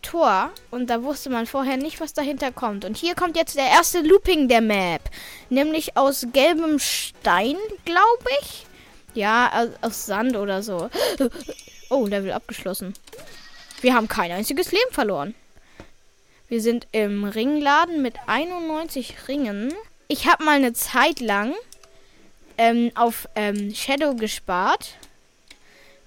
Tor 0.02 0.52
und 0.70 0.90
da 0.90 1.04
wusste 1.04 1.30
man 1.30 1.48
vorher 1.48 1.76
nicht, 1.76 2.00
was 2.00 2.14
dahinter 2.14 2.54
kommt. 2.54 2.86
Und 2.86 2.96
hier 2.96 3.16
kommt 3.16 3.36
jetzt 3.36 3.58
der 3.58 3.68
erste 3.68 4.00
Looping 4.00 4.48
der 4.48 4.62
Map. 4.62 5.02
Nämlich 5.50 5.98
aus 5.98 6.26
gelbem 6.32 6.80
Stein, 6.80 7.58
glaube 7.84 8.30
ich. 8.42 8.66
Ja, 9.14 9.68
aus, 9.82 10.06
Sand 10.06 10.36
oder 10.36 10.64
so. 10.64 10.90
Oh, 11.94 12.08
Level 12.08 12.32
abgeschlossen. 12.32 12.94
Wir 13.82 13.94
haben 13.94 14.08
kein 14.08 14.32
einziges 14.32 14.72
Leben 14.72 14.92
verloren. 14.94 15.36
Wir 16.48 16.62
sind 16.62 16.88
im 16.94 17.26
Ringladen 17.26 18.02
mit 18.02 18.16
91 18.28 19.28
Ringen. 19.28 19.74
Ich 20.08 20.26
habe 20.26 20.46
mal 20.46 20.56
eine 20.56 20.72
Zeit 20.72 21.20
lang 21.20 21.54
ähm, 22.58 22.92
auf 22.96 23.28
ähm, 23.36 23.76
Shadow 23.76 24.16
gespart, 24.16 24.94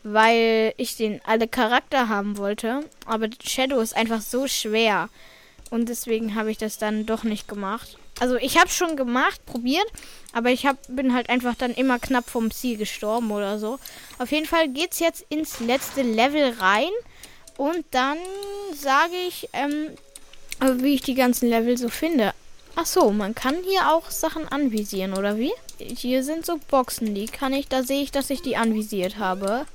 weil 0.05 0.73
ich 0.79 0.97
den 0.97 1.21
alle 1.27 1.49
Charakter 1.49 2.09
haben 2.09 2.39
wollte. 2.39 2.85
Aber 3.05 3.29
Shadow 3.43 3.81
ist 3.81 3.95
einfach 3.95 4.23
so 4.23 4.47
schwer. 4.47 5.11
Und 5.69 5.89
deswegen 5.91 6.35
habe 6.35 6.51
ich 6.51 6.57
das 6.57 6.79
dann 6.79 7.05
doch 7.05 7.25
nicht 7.25 7.47
gemacht. 7.47 7.99
Also 8.21 8.37
ich 8.37 8.59
habe 8.59 8.71
schon 8.71 8.97
gemacht, 8.97 9.45
probiert, 9.45 9.87
aber 10.35 10.51
ich 10.51 10.67
hab, 10.67 10.77
bin 10.89 11.15
halt 11.15 11.31
einfach 11.31 11.55
dann 11.55 11.73
immer 11.73 12.01
knapp 12.01 12.29
vom 12.29 12.51
Ziel 12.51 12.77
gestorben 12.77 13.31
oder 13.31 13.59
so. 13.61 13.79
Auf 14.19 14.33
jeden 14.33 14.47
Fall 14.47 14.69
geht 14.69 14.93
es 14.93 14.99
jetzt 14.99 15.25
ins 15.29 15.61
letzte 15.61 16.03
Level 16.03 16.55
rein. 16.59 16.91
Und 17.57 17.85
dann 17.93 18.19
sage 18.75 19.15
ich, 19.29 19.49
ähm, 19.53 19.91
wie 20.83 20.95
ich 20.95 21.03
die 21.03 21.15
ganzen 21.15 21.49
Level 21.49 21.79
so 21.79 21.89
finde. 21.89 22.35
Ach 22.75 22.87
so, 22.87 23.13
man 23.13 23.37
kann 23.37 23.55
hier 23.63 23.93
auch 23.93 24.11
Sachen 24.11 24.49
anvisieren, 24.49 25.15
oder 25.15 25.39
wie? 25.39 25.53
Hier 25.79 26.25
sind 26.25 26.45
so 26.45 26.59
Boxen, 26.69 27.15
die 27.15 27.27
kann 27.27 27.53
ich, 27.53 27.69
da 27.69 27.85
sehe 27.85 28.03
ich, 28.03 28.11
dass 28.11 28.31
ich 28.31 28.43
die 28.43 28.57
anvisiert 28.57 29.19
habe. 29.19 29.67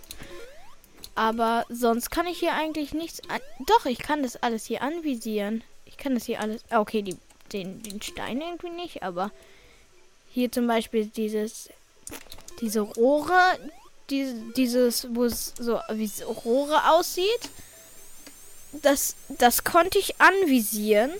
Aber 1.15 1.65
sonst 1.69 2.11
kann 2.11 2.27
ich 2.27 2.39
hier 2.39 2.53
eigentlich 2.53 2.93
nichts 2.93 3.21
Doch, 3.65 3.85
ich 3.85 3.99
kann 3.99 4.23
das 4.23 4.35
alles 4.43 4.65
hier 4.65 4.81
anvisieren. 4.81 5.63
Ich 5.85 5.95
kann 5.95 6.13
das 6.15 6.25
hier 6.25 6.41
alles. 6.41 6.63
Okay, 6.69 7.01
die, 7.01 7.15
den, 7.53 7.81
den 7.81 8.01
Stein 8.01 8.41
irgendwie 8.41 8.69
nicht, 8.69 9.03
aber 9.03 9.31
hier 10.29 10.51
zum 10.51 10.67
Beispiel 10.67 11.05
dieses. 11.05 11.69
Diese 12.61 12.81
Rohre, 12.81 13.57
die, 14.09 14.33
dieses, 14.57 15.07
wo 15.15 15.23
es 15.23 15.53
so 15.57 15.79
wie 15.93 16.11
Rohre 16.43 16.91
aussieht 16.91 17.49
das, 18.71 19.15
das 19.29 19.63
konnte 19.63 19.99
ich 19.99 20.19
anvisieren, 20.19 21.11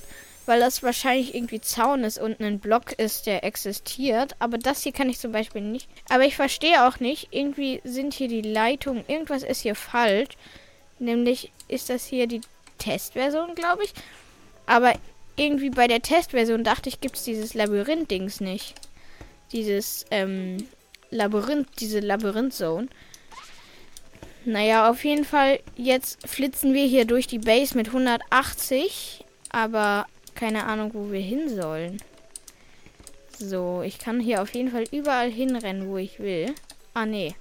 weil 0.46 0.60
das 0.60 0.82
wahrscheinlich 0.84 1.36
irgendwie 1.36 1.62
Zaun 1.62 2.04
ist 2.04 2.20
und 2.20 2.40
ein 2.40 2.60
Block 2.60 2.94
ist, 2.94 3.26
der 3.26 3.44
existiert. 3.44 4.36
Aber 4.40 4.58
das 4.58 4.84
hier 4.84 4.92
kann 4.92 5.10
ich 5.10 5.20
zum 5.20 5.32
Beispiel 5.32 5.62
nicht. 5.62 5.88
Aber 6.10 6.26
ich 6.26 6.36
verstehe 6.36 6.88
auch 6.88 7.00
nicht, 7.00 7.30
irgendwie 7.32 7.82
sind 7.84 8.14
hier 8.14 8.28
die 8.28 8.42
Leitungen, 8.42 9.04
irgendwas 9.08 9.44
ist 9.44 9.62
hier 9.62 9.76
falsch. 9.76 10.36
Nämlich 10.98 11.52
ist 11.68 11.90
das 11.90 12.06
hier 12.06 12.28
die 12.28 12.42
Testversion, 12.78 13.56
glaube 13.56 13.84
ich. 13.84 13.94
Aber 14.66 14.94
irgendwie 15.36 15.70
bei 15.70 15.88
der 15.88 16.02
Testversion 16.02 16.64
dachte 16.64 16.90
ich, 16.90 17.00
gibt 17.00 17.16
es 17.16 17.24
dieses 17.24 17.54
Labyrinth-Dings 17.54 18.42
nicht. 18.42 18.76
Dieses, 19.52 20.06
ähm, 20.12 20.58
Labyrinth, 21.12 21.68
diese 21.80 22.00
Labyrinth-Zone. 22.00 22.88
Naja, 24.46 24.90
auf 24.90 25.04
jeden 25.04 25.26
Fall, 25.26 25.60
jetzt 25.76 26.28
flitzen 26.28 26.74
wir 26.74 26.86
hier 26.86 27.06
durch 27.06 27.28
die 27.28 27.40
Base 27.40 27.76
mit 27.76 27.88
180. 27.88 29.26
Aber 29.52 30.06
keine 30.36 30.66
Ahnung, 30.66 30.92
wo 30.94 31.12
wir 31.12 31.20
hin 31.20 31.50
sollen. 31.50 31.98
So, 33.38 33.82
ich 33.84 34.00
kann 34.00 34.20
hier 34.20 34.42
auf 34.42 34.54
jeden 34.54 34.72
Fall 34.72 34.86
überall 34.92 35.32
hinrennen, 35.32 35.90
wo 35.90 35.98
ich 35.98 36.20
will. 36.20 36.54
Ah, 36.94 37.06
nee. 37.06 37.36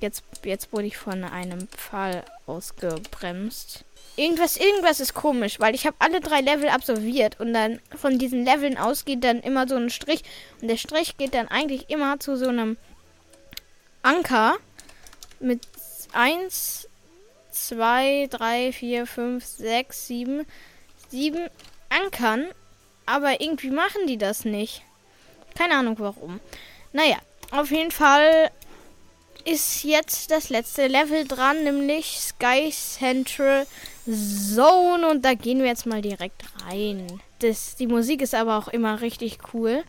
Jetzt, 0.00 0.24
jetzt 0.44 0.72
wurde 0.72 0.86
ich 0.86 0.96
von 0.96 1.24
einem 1.24 1.68
Pfahl 1.68 2.24
ausgebremst. 2.46 3.84
Irgendwas, 4.16 4.56
irgendwas 4.56 5.00
ist 5.00 5.14
komisch, 5.14 5.58
weil 5.58 5.74
ich 5.74 5.86
habe 5.86 5.96
alle 5.98 6.20
drei 6.20 6.40
Level 6.40 6.68
absolviert 6.68 7.40
und 7.40 7.52
dann 7.52 7.80
von 7.96 8.18
diesen 8.18 8.44
Leveln 8.44 8.78
aus 8.78 9.04
geht 9.04 9.24
dann 9.24 9.40
immer 9.40 9.66
so 9.66 9.76
ein 9.76 9.90
Strich 9.90 10.22
und 10.60 10.68
der 10.68 10.76
Strich 10.76 11.16
geht 11.16 11.34
dann 11.34 11.48
eigentlich 11.48 11.90
immer 11.90 12.20
zu 12.20 12.36
so 12.36 12.48
einem 12.48 12.76
Anker 14.02 14.56
mit 15.40 15.60
1, 16.12 16.88
2, 17.50 18.28
3, 18.30 18.72
4, 18.72 19.06
5, 19.06 19.44
6, 19.44 20.06
7, 20.06 20.46
7 21.08 21.48
Ankern. 21.88 22.46
Aber 23.06 23.40
irgendwie 23.40 23.70
machen 23.70 24.06
die 24.06 24.18
das 24.18 24.44
nicht. 24.44 24.82
Keine 25.56 25.74
Ahnung 25.74 25.96
warum. 25.98 26.40
Naja, 26.92 27.16
auf 27.50 27.70
jeden 27.70 27.90
Fall 27.90 28.50
ist 29.44 29.84
jetzt 29.84 30.30
das 30.30 30.48
letzte 30.48 30.86
Level 30.86 31.26
dran, 31.26 31.64
nämlich 31.64 32.18
Sky 32.20 32.70
Central 32.70 33.66
Zone. 34.06 35.08
Und 35.08 35.24
da 35.24 35.34
gehen 35.34 35.60
wir 35.60 35.66
jetzt 35.66 35.86
mal 35.86 36.02
direkt 36.02 36.42
rein. 36.66 37.20
Das, 37.40 37.76
die 37.76 37.86
Musik 37.86 38.22
ist 38.22 38.34
aber 38.34 38.58
auch 38.58 38.68
immer 38.68 39.00
richtig 39.00 39.38
cool. 39.52 39.84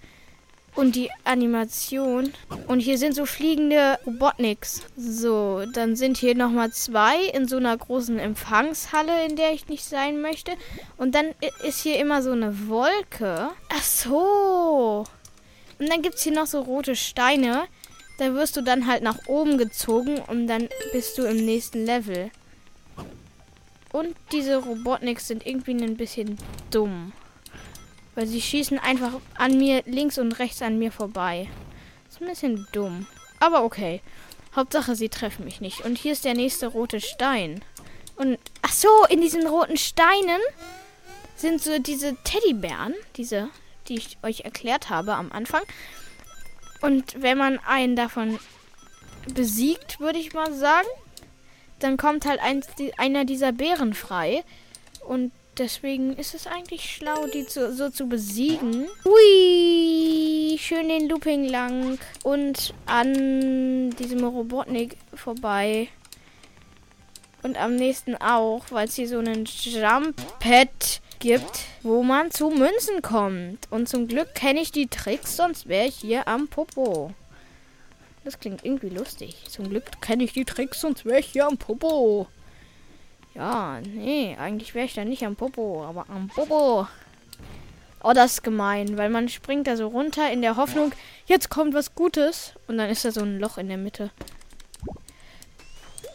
Und 0.76 0.98
die 0.98 1.10
Animation. 1.24 2.34
Und 2.68 2.82
hier 2.82 2.98
sind 2.98 3.16
so 3.16 3.26
fliegende 3.26 3.98
Robotniks. 4.06 4.84
So, 4.98 5.64
dann 5.74 5.96
sind 5.96 6.18
hier 6.18 6.36
nochmal 6.36 6.72
zwei 6.72 7.18
in 7.34 7.48
so 7.48 7.56
einer 7.58 7.78
großen 7.78 8.20
Empfangshalle, 8.20 9.26
in 9.26 9.38
der 9.38 9.54
ich 9.54 9.70
nicht 9.70 9.86
sein 9.86 10.20
möchte. 10.20 10.52
Und 10.98 11.16
dann 11.16 11.28
ist 11.64 11.82
hier 11.82 11.98
immer 11.98 12.22
so 12.22 12.32
eine 12.32 12.68
Wolke. 12.68 13.52
Ach 13.70 13.84
so. 13.84 15.06
Und 15.80 15.90
dann 15.90 16.02
gibt 16.02 16.16
es 16.16 16.24
hier 16.24 16.34
noch 16.34 16.48
so 16.48 16.62
rote 16.62 16.98
Steine. 16.98 17.68
Da 18.18 18.34
wirst 18.34 18.56
du 18.56 18.62
dann 18.62 18.88
halt 18.88 19.04
nach 19.04 19.28
oben 19.28 19.58
gezogen 19.58 20.20
und 20.20 20.48
dann 20.48 20.70
bist 20.92 21.18
du 21.18 21.24
im 21.24 21.46
nächsten 21.46 21.86
Level. 21.86 22.32
Und 23.92 24.16
diese 24.32 24.58
Robotniks 24.58 25.28
sind 25.28 25.46
irgendwie 25.46 25.72
ein 25.72 25.98
bisschen 25.98 26.38
dumm. 26.72 27.14
Weil 28.14 28.28
sie 28.28 28.42
schießen 28.42 28.80
einfach 28.80 29.14
an 29.38 29.58
mir 29.58 29.84
links 29.86 30.18
und 30.18 30.34
rechts 30.34 30.62
an 30.62 30.80
mir 30.80 30.92
vorbei. 30.92 31.50
Ist 32.10 32.22
ein 32.22 32.28
bisschen 32.28 32.68
dumm. 32.72 33.08
Aber 33.40 33.64
okay. 33.64 34.02
Hauptsache, 34.56 34.96
sie 34.96 35.10
treffen 35.10 35.44
mich 35.44 35.60
nicht. 35.60 35.84
Und 35.84 35.98
hier 35.98 36.14
ist 36.14 36.24
der 36.24 36.34
nächste 36.34 36.68
rote 36.68 37.02
Stein. 37.02 37.62
Und 38.16 38.40
ach 38.62 38.72
so, 38.72 38.90
in 39.10 39.20
diesen 39.20 39.46
roten 39.46 39.78
Steinen 39.78 40.40
sind 41.36 41.62
so 41.62 41.78
diese 41.80 42.16
Teddybären, 42.24 42.94
diese, 43.18 43.50
die 43.88 43.96
ich 43.96 44.18
euch 44.24 44.42
erklärt 44.42 44.90
habe 44.90 45.16
am 45.16 45.32
Anfang. 45.32 45.64
Und 46.86 47.20
wenn 47.20 47.40
man 47.40 47.60
einen 47.66 47.96
davon 47.96 48.38
besiegt, 49.34 50.00
würde 50.00 50.20
ich 50.20 50.34
mal 50.34 50.54
sagen, 50.54 50.88
dann 51.80 51.98
kommt 51.98 52.28
halt 52.28 52.40
ein, 52.40 52.62
einer 52.98 53.26
dieser 53.26 53.52
Bären 53.52 53.96
frei. 53.96 54.44
Und 55.04 55.32
deswegen 55.58 56.16
ist 56.16 56.36
es 56.36 56.46
eigentlich 56.46 56.94
schlau, 56.94 57.26
die 57.26 57.48
zu, 57.48 57.74
so 57.74 57.90
zu 57.90 58.08
besiegen. 58.08 58.88
Ui, 59.04 60.60
schön 60.60 60.88
den 60.90 61.10
Looping 61.10 61.46
lang 61.46 61.98
und 62.24 62.76
an 62.86 63.90
diesem 63.90 64.24
Robotnik 64.24 64.98
vorbei. 65.12 65.88
Und 67.42 67.58
am 67.58 67.78
nächsten 67.78 68.16
auch, 68.16 68.66
weil 68.70 68.88
es 68.88 68.96
hier 68.96 69.08
so 69.08 69.18
einen 69.18 69.46
Jump-Pad 69.46 71.02
gibt, 71.20 71.62
wo 71.82 72.04
man 72.04 72.32
zu 72.32 72.50
Münzen 72.50 73.02
kommt. 73.02 73.72
Und 73.72 73.88
zum 73.90 74.08
Glück 74.08 74.36
kenne 74.36 74.62
ich 74.62 74.72
die 74.72 74.88
Tricks, 74.88 75.38
sonst 75.38 75.68
wäre 75.68 75.88
ich 75.88 75.96
hier 75.96 76.28
am 76.28 76.48
Popo. 76.48 77.14
Das 78.24 78.40
klingt 78.40 78.66
irgendwie 78.66 78.90
lustig. 78.90 79.44
Zum 79.50 79.70
Glück 79.70 80.02
kenne 80.02 80.24
ich 80.24 80.34
die 80.34 80.46
Tricks, 80.46 80.82
sonst 80.82 81.06
wäre 81.06 81.20
ich 81.20 81.28
hier 81.28 81.46
am 81.46 81.58
Popo. 81.58 82.28
Ja, 83.36 83.82
nee, 83.82 84.36
eigentlich 84.40 84.74
wäre 84.74 84.86
ich 84.86 84.94
da 84.94 85.06
nicht 85.06 85.26
am 85.26 85.36
Popo, 85.36 85.86
aber 85.86 86.10
am 86.10 86.30
Popo. 86.30 86.88
Oh, 88.02 88.14
das 88.14 88.34
ist 88.34 88.44
gemein, 88.44 88.98
weil 88.98 89.10
man 89.10 89.30
springt 89.30 89.68
da 89.68 89.76
so 89.76 89.88
runter 89.88 90.32
in 90.32 90.42
der 90.42 90.58
Hoffnung, 90.58 90.94
jetzt 91.26 91.50
kommt 91.50 91.74
was 91.74 91.96
Gutes. 91.96 92.54
Und 92.68 92.78
dann 92.78 92.90
ist 92.90 93.04
da 93.04 93.12
so 93.12 93.22
ein 93.22 93.40
Loch 93.40 93.58
in 93.58 93.68
der 93.68 93.78
Mitte. 93.78 94.12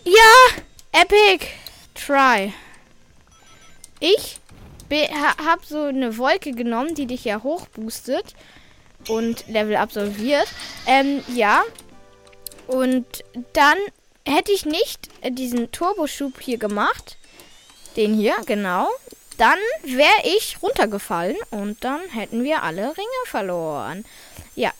Ja! 0.04 0.62
Epic! 0.92 1.46
Try. 1.94 2.52
Ich 4.00 4.39
habe 4.90 5.62
so 5.64 5.84
eine 5.84 6.18
Wolke 6.18 6.52
genommen, 6.52 6.94
die 6.94 7.06
dich 7.06 7.24
ja 7.24 7.42
hochboostet 7.42 8.34
und 9.08 9.46
Level 9.48 9.76
absolviert. 9.76 10.48
Ähm, 10.86 11.22
ja, 11.34 11.62
und 12.66 13.06
dann 13.52 13.78
hätte 14.26 14.52
ich 14.52 14.66
nicht 14.66 15.08
äh, 15.22 15.30
diesen 15.30 15.72
Turboschub 15.72 16.40
hier 16.40 16.58
gemacht, 16.58 17.16
den 17.96 18.14
hier, 18.14 18.36
genau, 18.46 18.88
dann 19.38 19.58
wäre 19.82 20.08
ich 20.36 20.58
runtergefallen 20.62 21.36
und 21.50 21.82
dann 21.82 22.00
hätten 22.10 22.44
wir 22.44 22.62
alle 22.62 22.82
Ringe 22.96 23.24
verloren. 23.26 24.04
Ja, 24.54 24.70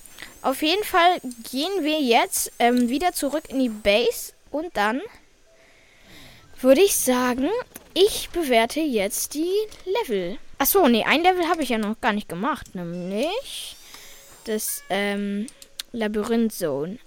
auf 0.43 0.63
jeden 0.63 0.85
Fall 0.85 1.21
gehen 1.51 1.83
wir 1.83 2.01
jetzt 2.01 2.53
ähm, 2.59 2.89
wieder 2.89 3.13
zurück 3.13 3.45
in 3.49 3.59
die 3.59 3.69
Base 3.69 4.33
und 4.51 4.77
dann 4.77 5.01
würde 6.63 6.83
ich 6.83 6.97
sagen, 6.97 7.49
ich 7.95 8.31
bewerte 8.31 8.81
jetzt 8.81 9.35
die 9.35 9.55
Level. 10.03 10.39
Achso, 10.59 10.87
nee, 10.89 11.05
ein 11.05 11.23
Level 11.23 11.49
habe 11.49 11.63
ich 11.63 11.71
ja 11.71 11.79
noch 11.79 12.01
gar 12.01 12.13
nicht 12.13 12.29
gemacht, 12.29 12.75
nämlich 12.75 13.77
das 14.45 14.83
ähm, 14.91 15.47
Labyrinth 15.93 16.53
Zone. 16.53 16.99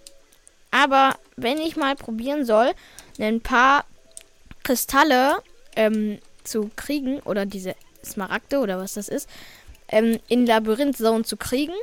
Aber 0.71 1.15
wenn 1.35 1.59
ich 1.59 1.75
mal 1.75 1.95
probieren 1.95 2.45
soll, 2.45 2.71
ein 3.19 3.41
paar 3.41 3.85
Kristalle 4.63 5.37
ähm, 5.75 6.19
zu 6.43 6.71
kriegen, 6.75 7.19
oder 7.19 7.45
diese 7.45 7.75
Smaragde 8.03 8.59
oder 8.59 8.79
was 8.79 8.95
das 8.95 9.07
ist, 9.07 9.29
ähm, 9.89 10.19
in 10.27 10.45
Labyrinth 10.45 10.97
Zone 10.97 11.23
zu 11.23 11.37
kriegen 11.37 11.75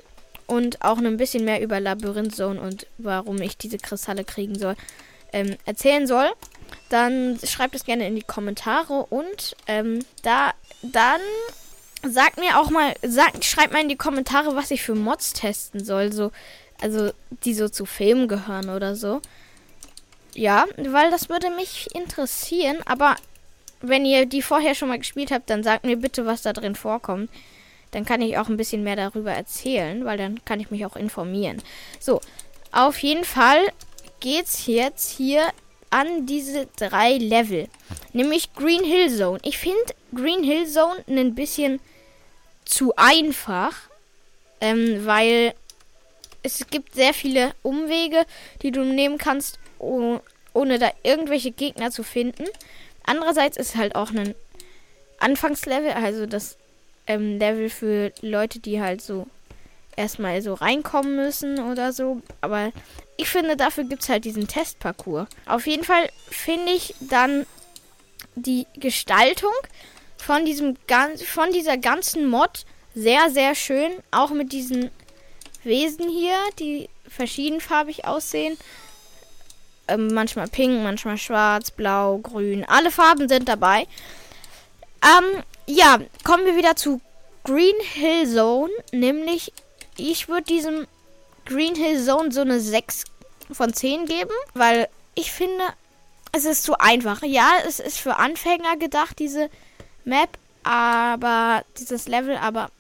und 0.47 0.83
auch 0.83 0.99
ein 0.99 1.17
bisschen 1.17 1.45
mehr 1.45 1.61
über 1.61 1.79
Labyrinth 1.79 2.35
Zone 2.35 2.61
und 2.61 2.87
warum 2.99 3.41
ich 3.41 3.57
diese 3.57 3.79
Kristalle 3.79 4.25
kriegen 4.25 4.59
soll, 4.59 4.75
ähm, 5.33 5.57
erzählen 5.65 6.09
soll, 6.09 6.31
dann 6.91 7.39
schreibt 7.43 7.75
es 7.75 7.85
gerne 7.85 8.07
in 8.07 8.17
die 8.17 8.23
Kommentare 8.23 9.07
und 9.07 9.57
ähm, 9.67 10.05
da 10.23 10.53
dann 10.83 11.21
sagt 12.03 12.39
mir 12.39 12.59
auch 12.59 12.71
mal, 12.71 12.95
sagt, 13.03 13.45
schreibt 13.45 13.73
mal 13.73 13.83
in 13.83 13.89
die 13.89 13.97
Kommentare, 13.97 14.57
was 14.57 14.71
ich 14.71 14.83
für 14.83 14.95
Mods 14.95 15.33
testen 15.33 15.85
soll, 15.85 16.13
so 16.13 16.33
also 16.81 17.11
die 17.45 17.55
so 17.55 17.69
zu 17.69 17.85
Filmen 17.87 18.29
gehören 18.29 18.71
oder 18.71 18.97
so. 18.97 19.21
Ja, 20.35 20.67
weil 20.77 21.11
das 21.11 21.29
würde 21.29 21.51
mich 21.51 21.95
interessieren, 21.95 22.79
aber 22.87 23.17
wenn 23.81 24.05
ihr 24.05 24.27
die 24.27 24.43
vorher 24.43 24.75
schon 24.75 24.89
mal 24.89 24.99
gespielt 24.99 25.31
habt, 25.31 25.51
dann 25.51 25.63
sagt 25.63 25.85
mir 25.85 25.97
bitte, 25.97 26.27
was 26.27 26.43
da 26.43 26.53
drin 26.53 26.75
vorkommt. 26.75 27.31
Dann 27.91 28.05
kann 28.05 28.23
ich 28.23 28.39
auch 28.39 28.49
ein 28.49 28.57
bisschen 28.57 28.85
mehr 28.85 28.97
darüber 28.97 29.33
erzählen, 29.33 30.05
weil 30.05 30.17
dann 30.17 30.45
kann 30.45 30.61
ich 30.61 30.71
mich 30.71 30.87
auch 30.87 30.97
informieren. 30.97 31.61
So, 31.99 32.21
auf 32.73 32.99
jeden 32.99 33.25
Fall 33.25 33.61
geht's 34.21 34.67
jetzt 34.67 35.11
hier 35.11 35.43
an 35.91 36.27
diese 36.27 36.67
drei 36.77 37.19
Level. 37.19 37.69
Nämlich 38.13 38.53
Green 38.55 38.85
Hill 38.85 39.15
Zone. 39.17 39.41
Ich 39.43 39.59
finde 39.59 39.95
Green 40.15 40.45
Hill 40.45 40.67
Zone 40.67 41.05
ein 41.09 41.35
bisschen 41.35 41.81
zu 42.65 42.95
einfach, 42.97 43.75
ähm, 44.61 45.05
weil 45.05 45.55
es 46.43 46.67
gibt 46.71 46.95
sehr 46.95 47.13
viele 47.13 47.53
Umwege, 47.63 48.25
die 48.63 48.71
du 48.71 48.83
nehmen 48.85 49.19
kannst, 49.19 49.59
ohne 49.79 50.79
da 50.79 50.91
irgendwelche 51.03 51.51
Gegner 51.51 51.91
zu 51.91 52.03
finden. 52.03 52.45
Andererseits 53.05 53.57
ist 53.57 53.77
halt 53.77 53.95
auch 53.95 54.11
ein 54.11 54.35
Anfangslevel, 55.19 55.93
also 55.93 56.27
das 56.27 56.57
ähm, 57.07 57.39
Level 57.39 57.69
für 57.69 58.13
Leute, 58.21 58.59
die 58.59 58.81
halt 58.81 59.03
so 59.03 59.27
erstmal 60.01 60.41
so 60.43 60.55
reinkommen 60.55 61.15
müssen 61.15 61.59
oder 61.71 61.93
so. 61.93 62.21
Aber 62.41 62.73
ich 63.17 63.29
finde, 63.29 63.57
dafür 63.57 63.85
gibt 63.85 64.03
es 64.03 64.09
halt 64.09 64.25
diesen 64.25 64.49
Testparcours. 64.49 65.29
Auf 65.47 65.67
jeden 65.67 65.85
Fall 65.85 66.09
finde 66.31 66.73
ich 66.73 66.95
dann 67.01 67.47
die 68.35 68.67
Gestaltung 68.75 69.53
von 70.17 70.45
diesem 70.45 70.77
von 71.27 71.53
dieser 71.53 71.77
ganzen 71.77 72.29
Mod 72.29 72.65
sehr, 72.95 73.31
sehr 73.31 73.55
schön. 73.55 73.93
Auch 74.11 74.31
mit 74.31 74.53
diesen 74.53 74.91
Wesen 75.63 76.09
hier, 76.09 76.37
die 76.59 76.89
verschiedenfarbig 77.09 78.07
aussehen. 78.07 78.57
Ähm, 79.89 80.09
manchmal 80.15 80.49
pink, 80.49 80.83
manchmal 80.83 81.19
schwarz, 81.19 81.71
blau, 81.71 82.19
grün. 82.19 82.65
Alle 82.65 82.91
Farben 82.91 83.29
sind 83.29 83.49
dabei. 83.49 83.87
Ähm, 85.03 85.43
ja, 85.67 85.99
kommen 86.25 86.47
wir 86.47 86.57
wieder 86.57 86.77
zu 86.77 87.01
Green 87.45 87.81
Hill 87.95 88.27
Zone. 88.29 88.73
Nämlich, 88.93 89.53
ich 89.97 90.29
würde 90.29 90.45
diesem 90.45 90.87
Green 91.47 91.75
Hill 91.75 92.05
Zone 92.05 92.33
so 92.33 92.43
eine 92.43 92.61
6 92.61 93.05
von 93.53 93.73
10 93.73 94.07
geben, 94.07 94.31
weil 94.55 94.89
ich 95.15 95.33
finde, 95.33 95.65
es 96.33 96.45
ist 96.45 96.63
zu 96.63 96.79
einfach. 96.79 97.23
Ja, 97.23 97.51
es 97.67 97.81
ist 97.81 97.99
für 97.99 98.17
Anfänger 98.17 98.77
gedacht, 98.77 99.19
diese 99.19 99.51
Map, 100.05 100.31
aber 100.63 101.65
dieses 101.79 102.07
Level, 102.07 102.37
aber 102.37 102.71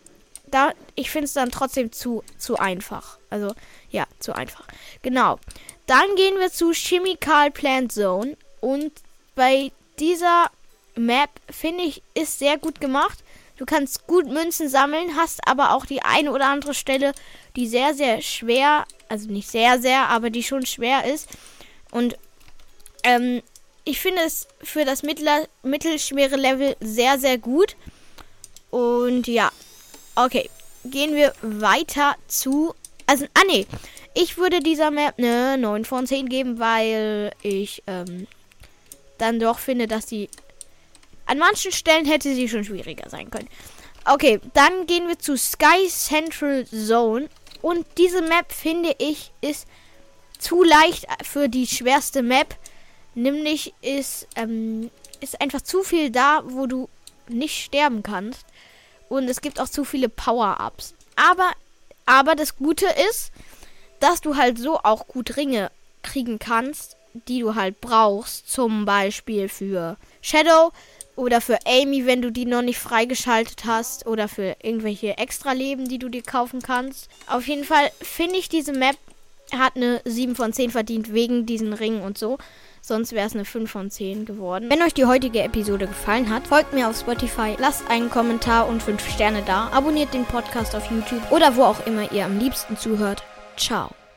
da, 0.46 0.73
ich 0.94 1.11
finde 1.11 1.27
es 1.27 1.33
dann 1.33 1.51
trotzdem 1.51 1.92
zu, 1.92 2.25
zu 2.38 2.57
einfach. 2.57 3.18
Also, 3.31 3.55
ja, 3.90 4.07
zu 4.18 4.33
einfach. 4.35 4.66
Genau. 5.03 5.38
Dann 5.87 6.14
gehen 6.16 6.38
wir 6.38 6.51
zu 6.51 6.73
Chemical 6.73 7.51
Plant 7.51 7.92
Zone. 7.92 8.37
Und 8.61 8.92
bei 9.35 9.73
dieser 9.99 10.51
Map, 10.96 11.31
finde 11.51 11.85
ich, 11.85 12.03
ist 12.14 12.38
sehr 12.38 12.59
gut 12.59 12.81
gemacht. 12.81 13.18
Du 13.61 13.66
kannst 13.66 14.09
gut 14.09 14.27
Münzen 14.27 14.68
sammeln, 14.68 15.14
hast 15.16 15.46
aber 15.46 15.75
auch 15.75 15.87
die 15.87 16.03
eine 16.03 16.33
oder 16.33 16.49
andere 16.49 16.75
Stelle, 16.75 17.12
die 17.55 17.68
sehr, 17.68 17.94
sehr 17.94 18.23
schwer, 18.23 18.87
also 19.09 19.31
nicht 19.31 19.49
sehr, 19.49 19.79
sehr, 19.79 20.09
aber 20.09 20.31
die 20.31 20.42
schon 20.42 20.66
schwer 20.66 21.05
ist. 21.05 21.29
Und 21.92 22.16
ähm, 23.05 23.42
ich 23.85 24.01
finde 24.01 24.23
es 24.23 24.49
für 24.62 24.85
das 24.85 25.05
mittler, 25.05 25.46
mittelschwere 25.62 26.37
Level 26.37 26.75
sehr, 26.81 27.18
sehr 27.18 27.38
gut. 27.38 27.77
Und 28.70 29.29
ja, 29.29 29.53
Okay, 30.16 30.51
gehen 30.85 31.14
wir 31.14 31.33
weiter 31.40 32.16
zu. 32.27 32.75
Also, 33.07 33.27
ah 33.35 33.42
nee. 33.46 33.66
Ich 34.12 34.37
würde 34.37 34.61
dieser 34.61 34.90
Map 34.90 35.14
eine 35.18 35.57
9 35.57 35.85
von 35.85 36.07
10 36.07 36.29
geben, 36.29 36.59
weil 36.59 37.31
ich 37.42 37.83
ähm, 37.87 38.27
dann 39.18 39.38
doch 39.38 39.61
finde, 39.61 39.87
dass 39.87 40.09
sie 40.09 40.29
an 41.31 41.38
manchen 41.38 41.73
Stellen 41.73 42.07
hätte 42.07 42.35
sie 42.35 42.49
schon 42.49 42.64
schwieriger 42.64 43.09
sein 43.09 43.31
können. 43.31 43.49
Okay, 44.05 44.40
dann 44.55 44.87
gehen 44.87 45.07
wir 45.09 45.19
zu 45.19 45.37
Sky 45.37 45.88
Central 45.88 46.66
Zone. 46.66 47.29
Und 47.62 47.87
diese 47.99 48.23
Map, 48.23 48.53
finde 48.53 48.95
ich, 48.99 49.33
ist 49.40 49.66
zu 50.38 50.62
leicht 50.62 51.07
für 51.23 51.49
die 51.49 51.66
schwerste 51.66 52.23
Map. 52.23 52.57
Nämlich 53.14 53.75
ist, 53.83 54.27
ähm, 54.37 54.90
ist 55.21 55.40
einfach 55.40 55.61
zu 55.61 55.83
viel 55.83 56.11
da, 56.11 56.43
wo 56.45 56.66
du 56.66 56.88
nicht 57.29 57.64
sterben 57.64 58.03
kannst. 58.03 58.45
Und 59.09 59.29
es 59.29 59.40
gibt 59.40 59.61
auch 59.61 59.69
zu 59.69 59.85
viele 59.85 60.09
Power-Ups. 60.09 60.95
Aber 61.16 61.53
Aber 62.07 62.35
das 62.35 62.57
Gute 62.57 62.87
ist, 63.09 63.31
dass 64.01 64.21
du 64.21 64.35
halt 64.35 64.59
so 64.59 64.81
auch 64.83 65.07
gut 65.07 65.37
Ringe 65.37 65.71
kriegen 66.03 66.40
kannst, 66.40 66.97
die 67.29 67.40
du 67.40 67.55
halt 67.55 67.81
brauchst. 67.81 68.51
Zum 68.51 68.85
Beispiel 68.85 69.49
für 69.49 69.97
Shadow 70.23 70.73
oder 71.16 71.40
für 71.40 71.59
Amy, 71.66 72.07
wenn 72.07 72.23
du 72.23 72.31
die 72.31 72.46
noch 72.46 72.62
nicht 72.62 72.79
freigeschaltet 72.79 73.64
hast. 73.66 74.07
Oder 74.07 74.29
für 74.29 74.57
irgendwelche 74.62 75.18
Extra-Leben, 75.18 75.88
die 75.88 75.99
du 75.99 76.09
dir 76.09 76.23
kaufen 76.23 76.62
kannst. 76.62 77.09
Auf 77.27 77.46
jeden 77.46 77.64
Fall 77.64 77.90
finde 78.01 78.37
ich 78.37 78.49
diese 78.49 78.73
Map 78.73 78.96
hat 79.59 79.77
eine 79.77 80.01
7 80.05 80.37
von 80.37 80.53
10 80.53 80.70
verdient 80.70 81.12
wegen 81.12 81.46
diesen 81.46 81.73
Ringen 81.73 82.03
und 82.03 82.18
so. 82.18 82.38
Sonst 82.83 83.12
wäre 83.12 83.27
es 83.27 83.35
eine 83.35 83.44
5 83.44 83.70
von 83.70 83.90
10 83.90 84.25
geworden. 84.25 84.70
Wenn 84.70 84.83
euch 84.83 84.94
die 84.94 85.05
heutige 85.05 85.42
Episode 85.42 85.87
gefallen 85.87 86.31
hat, 86.31 86.46
folgt 86.46 86.73
mir 86.73 86.88
auf 86.88 86.99
Spotify, 86.99 87.57
lasst 87.59 87.88
einen 87.90 88.11
Kommentar 88.11 88.68
und 88.68 88.83
5 88.83 89.07
Sterne 89.12 89.42
da, 89.46 89.68
abonniert 89.68 90.14
den 90.14 90.25
Podcast 90.25 90.75
auf 90.75 90.90
YouTube 90.90 91.31
oder 91.31 91.57
wo 91.57 91.64
auch 91.64 91.87
immer 91.87 92.11
ihr 92.12 92.25
am 92.25 92.38
liebsten 92.38 92.77
zuhört. 92.77 93.23
Ciao. 93.57 94.00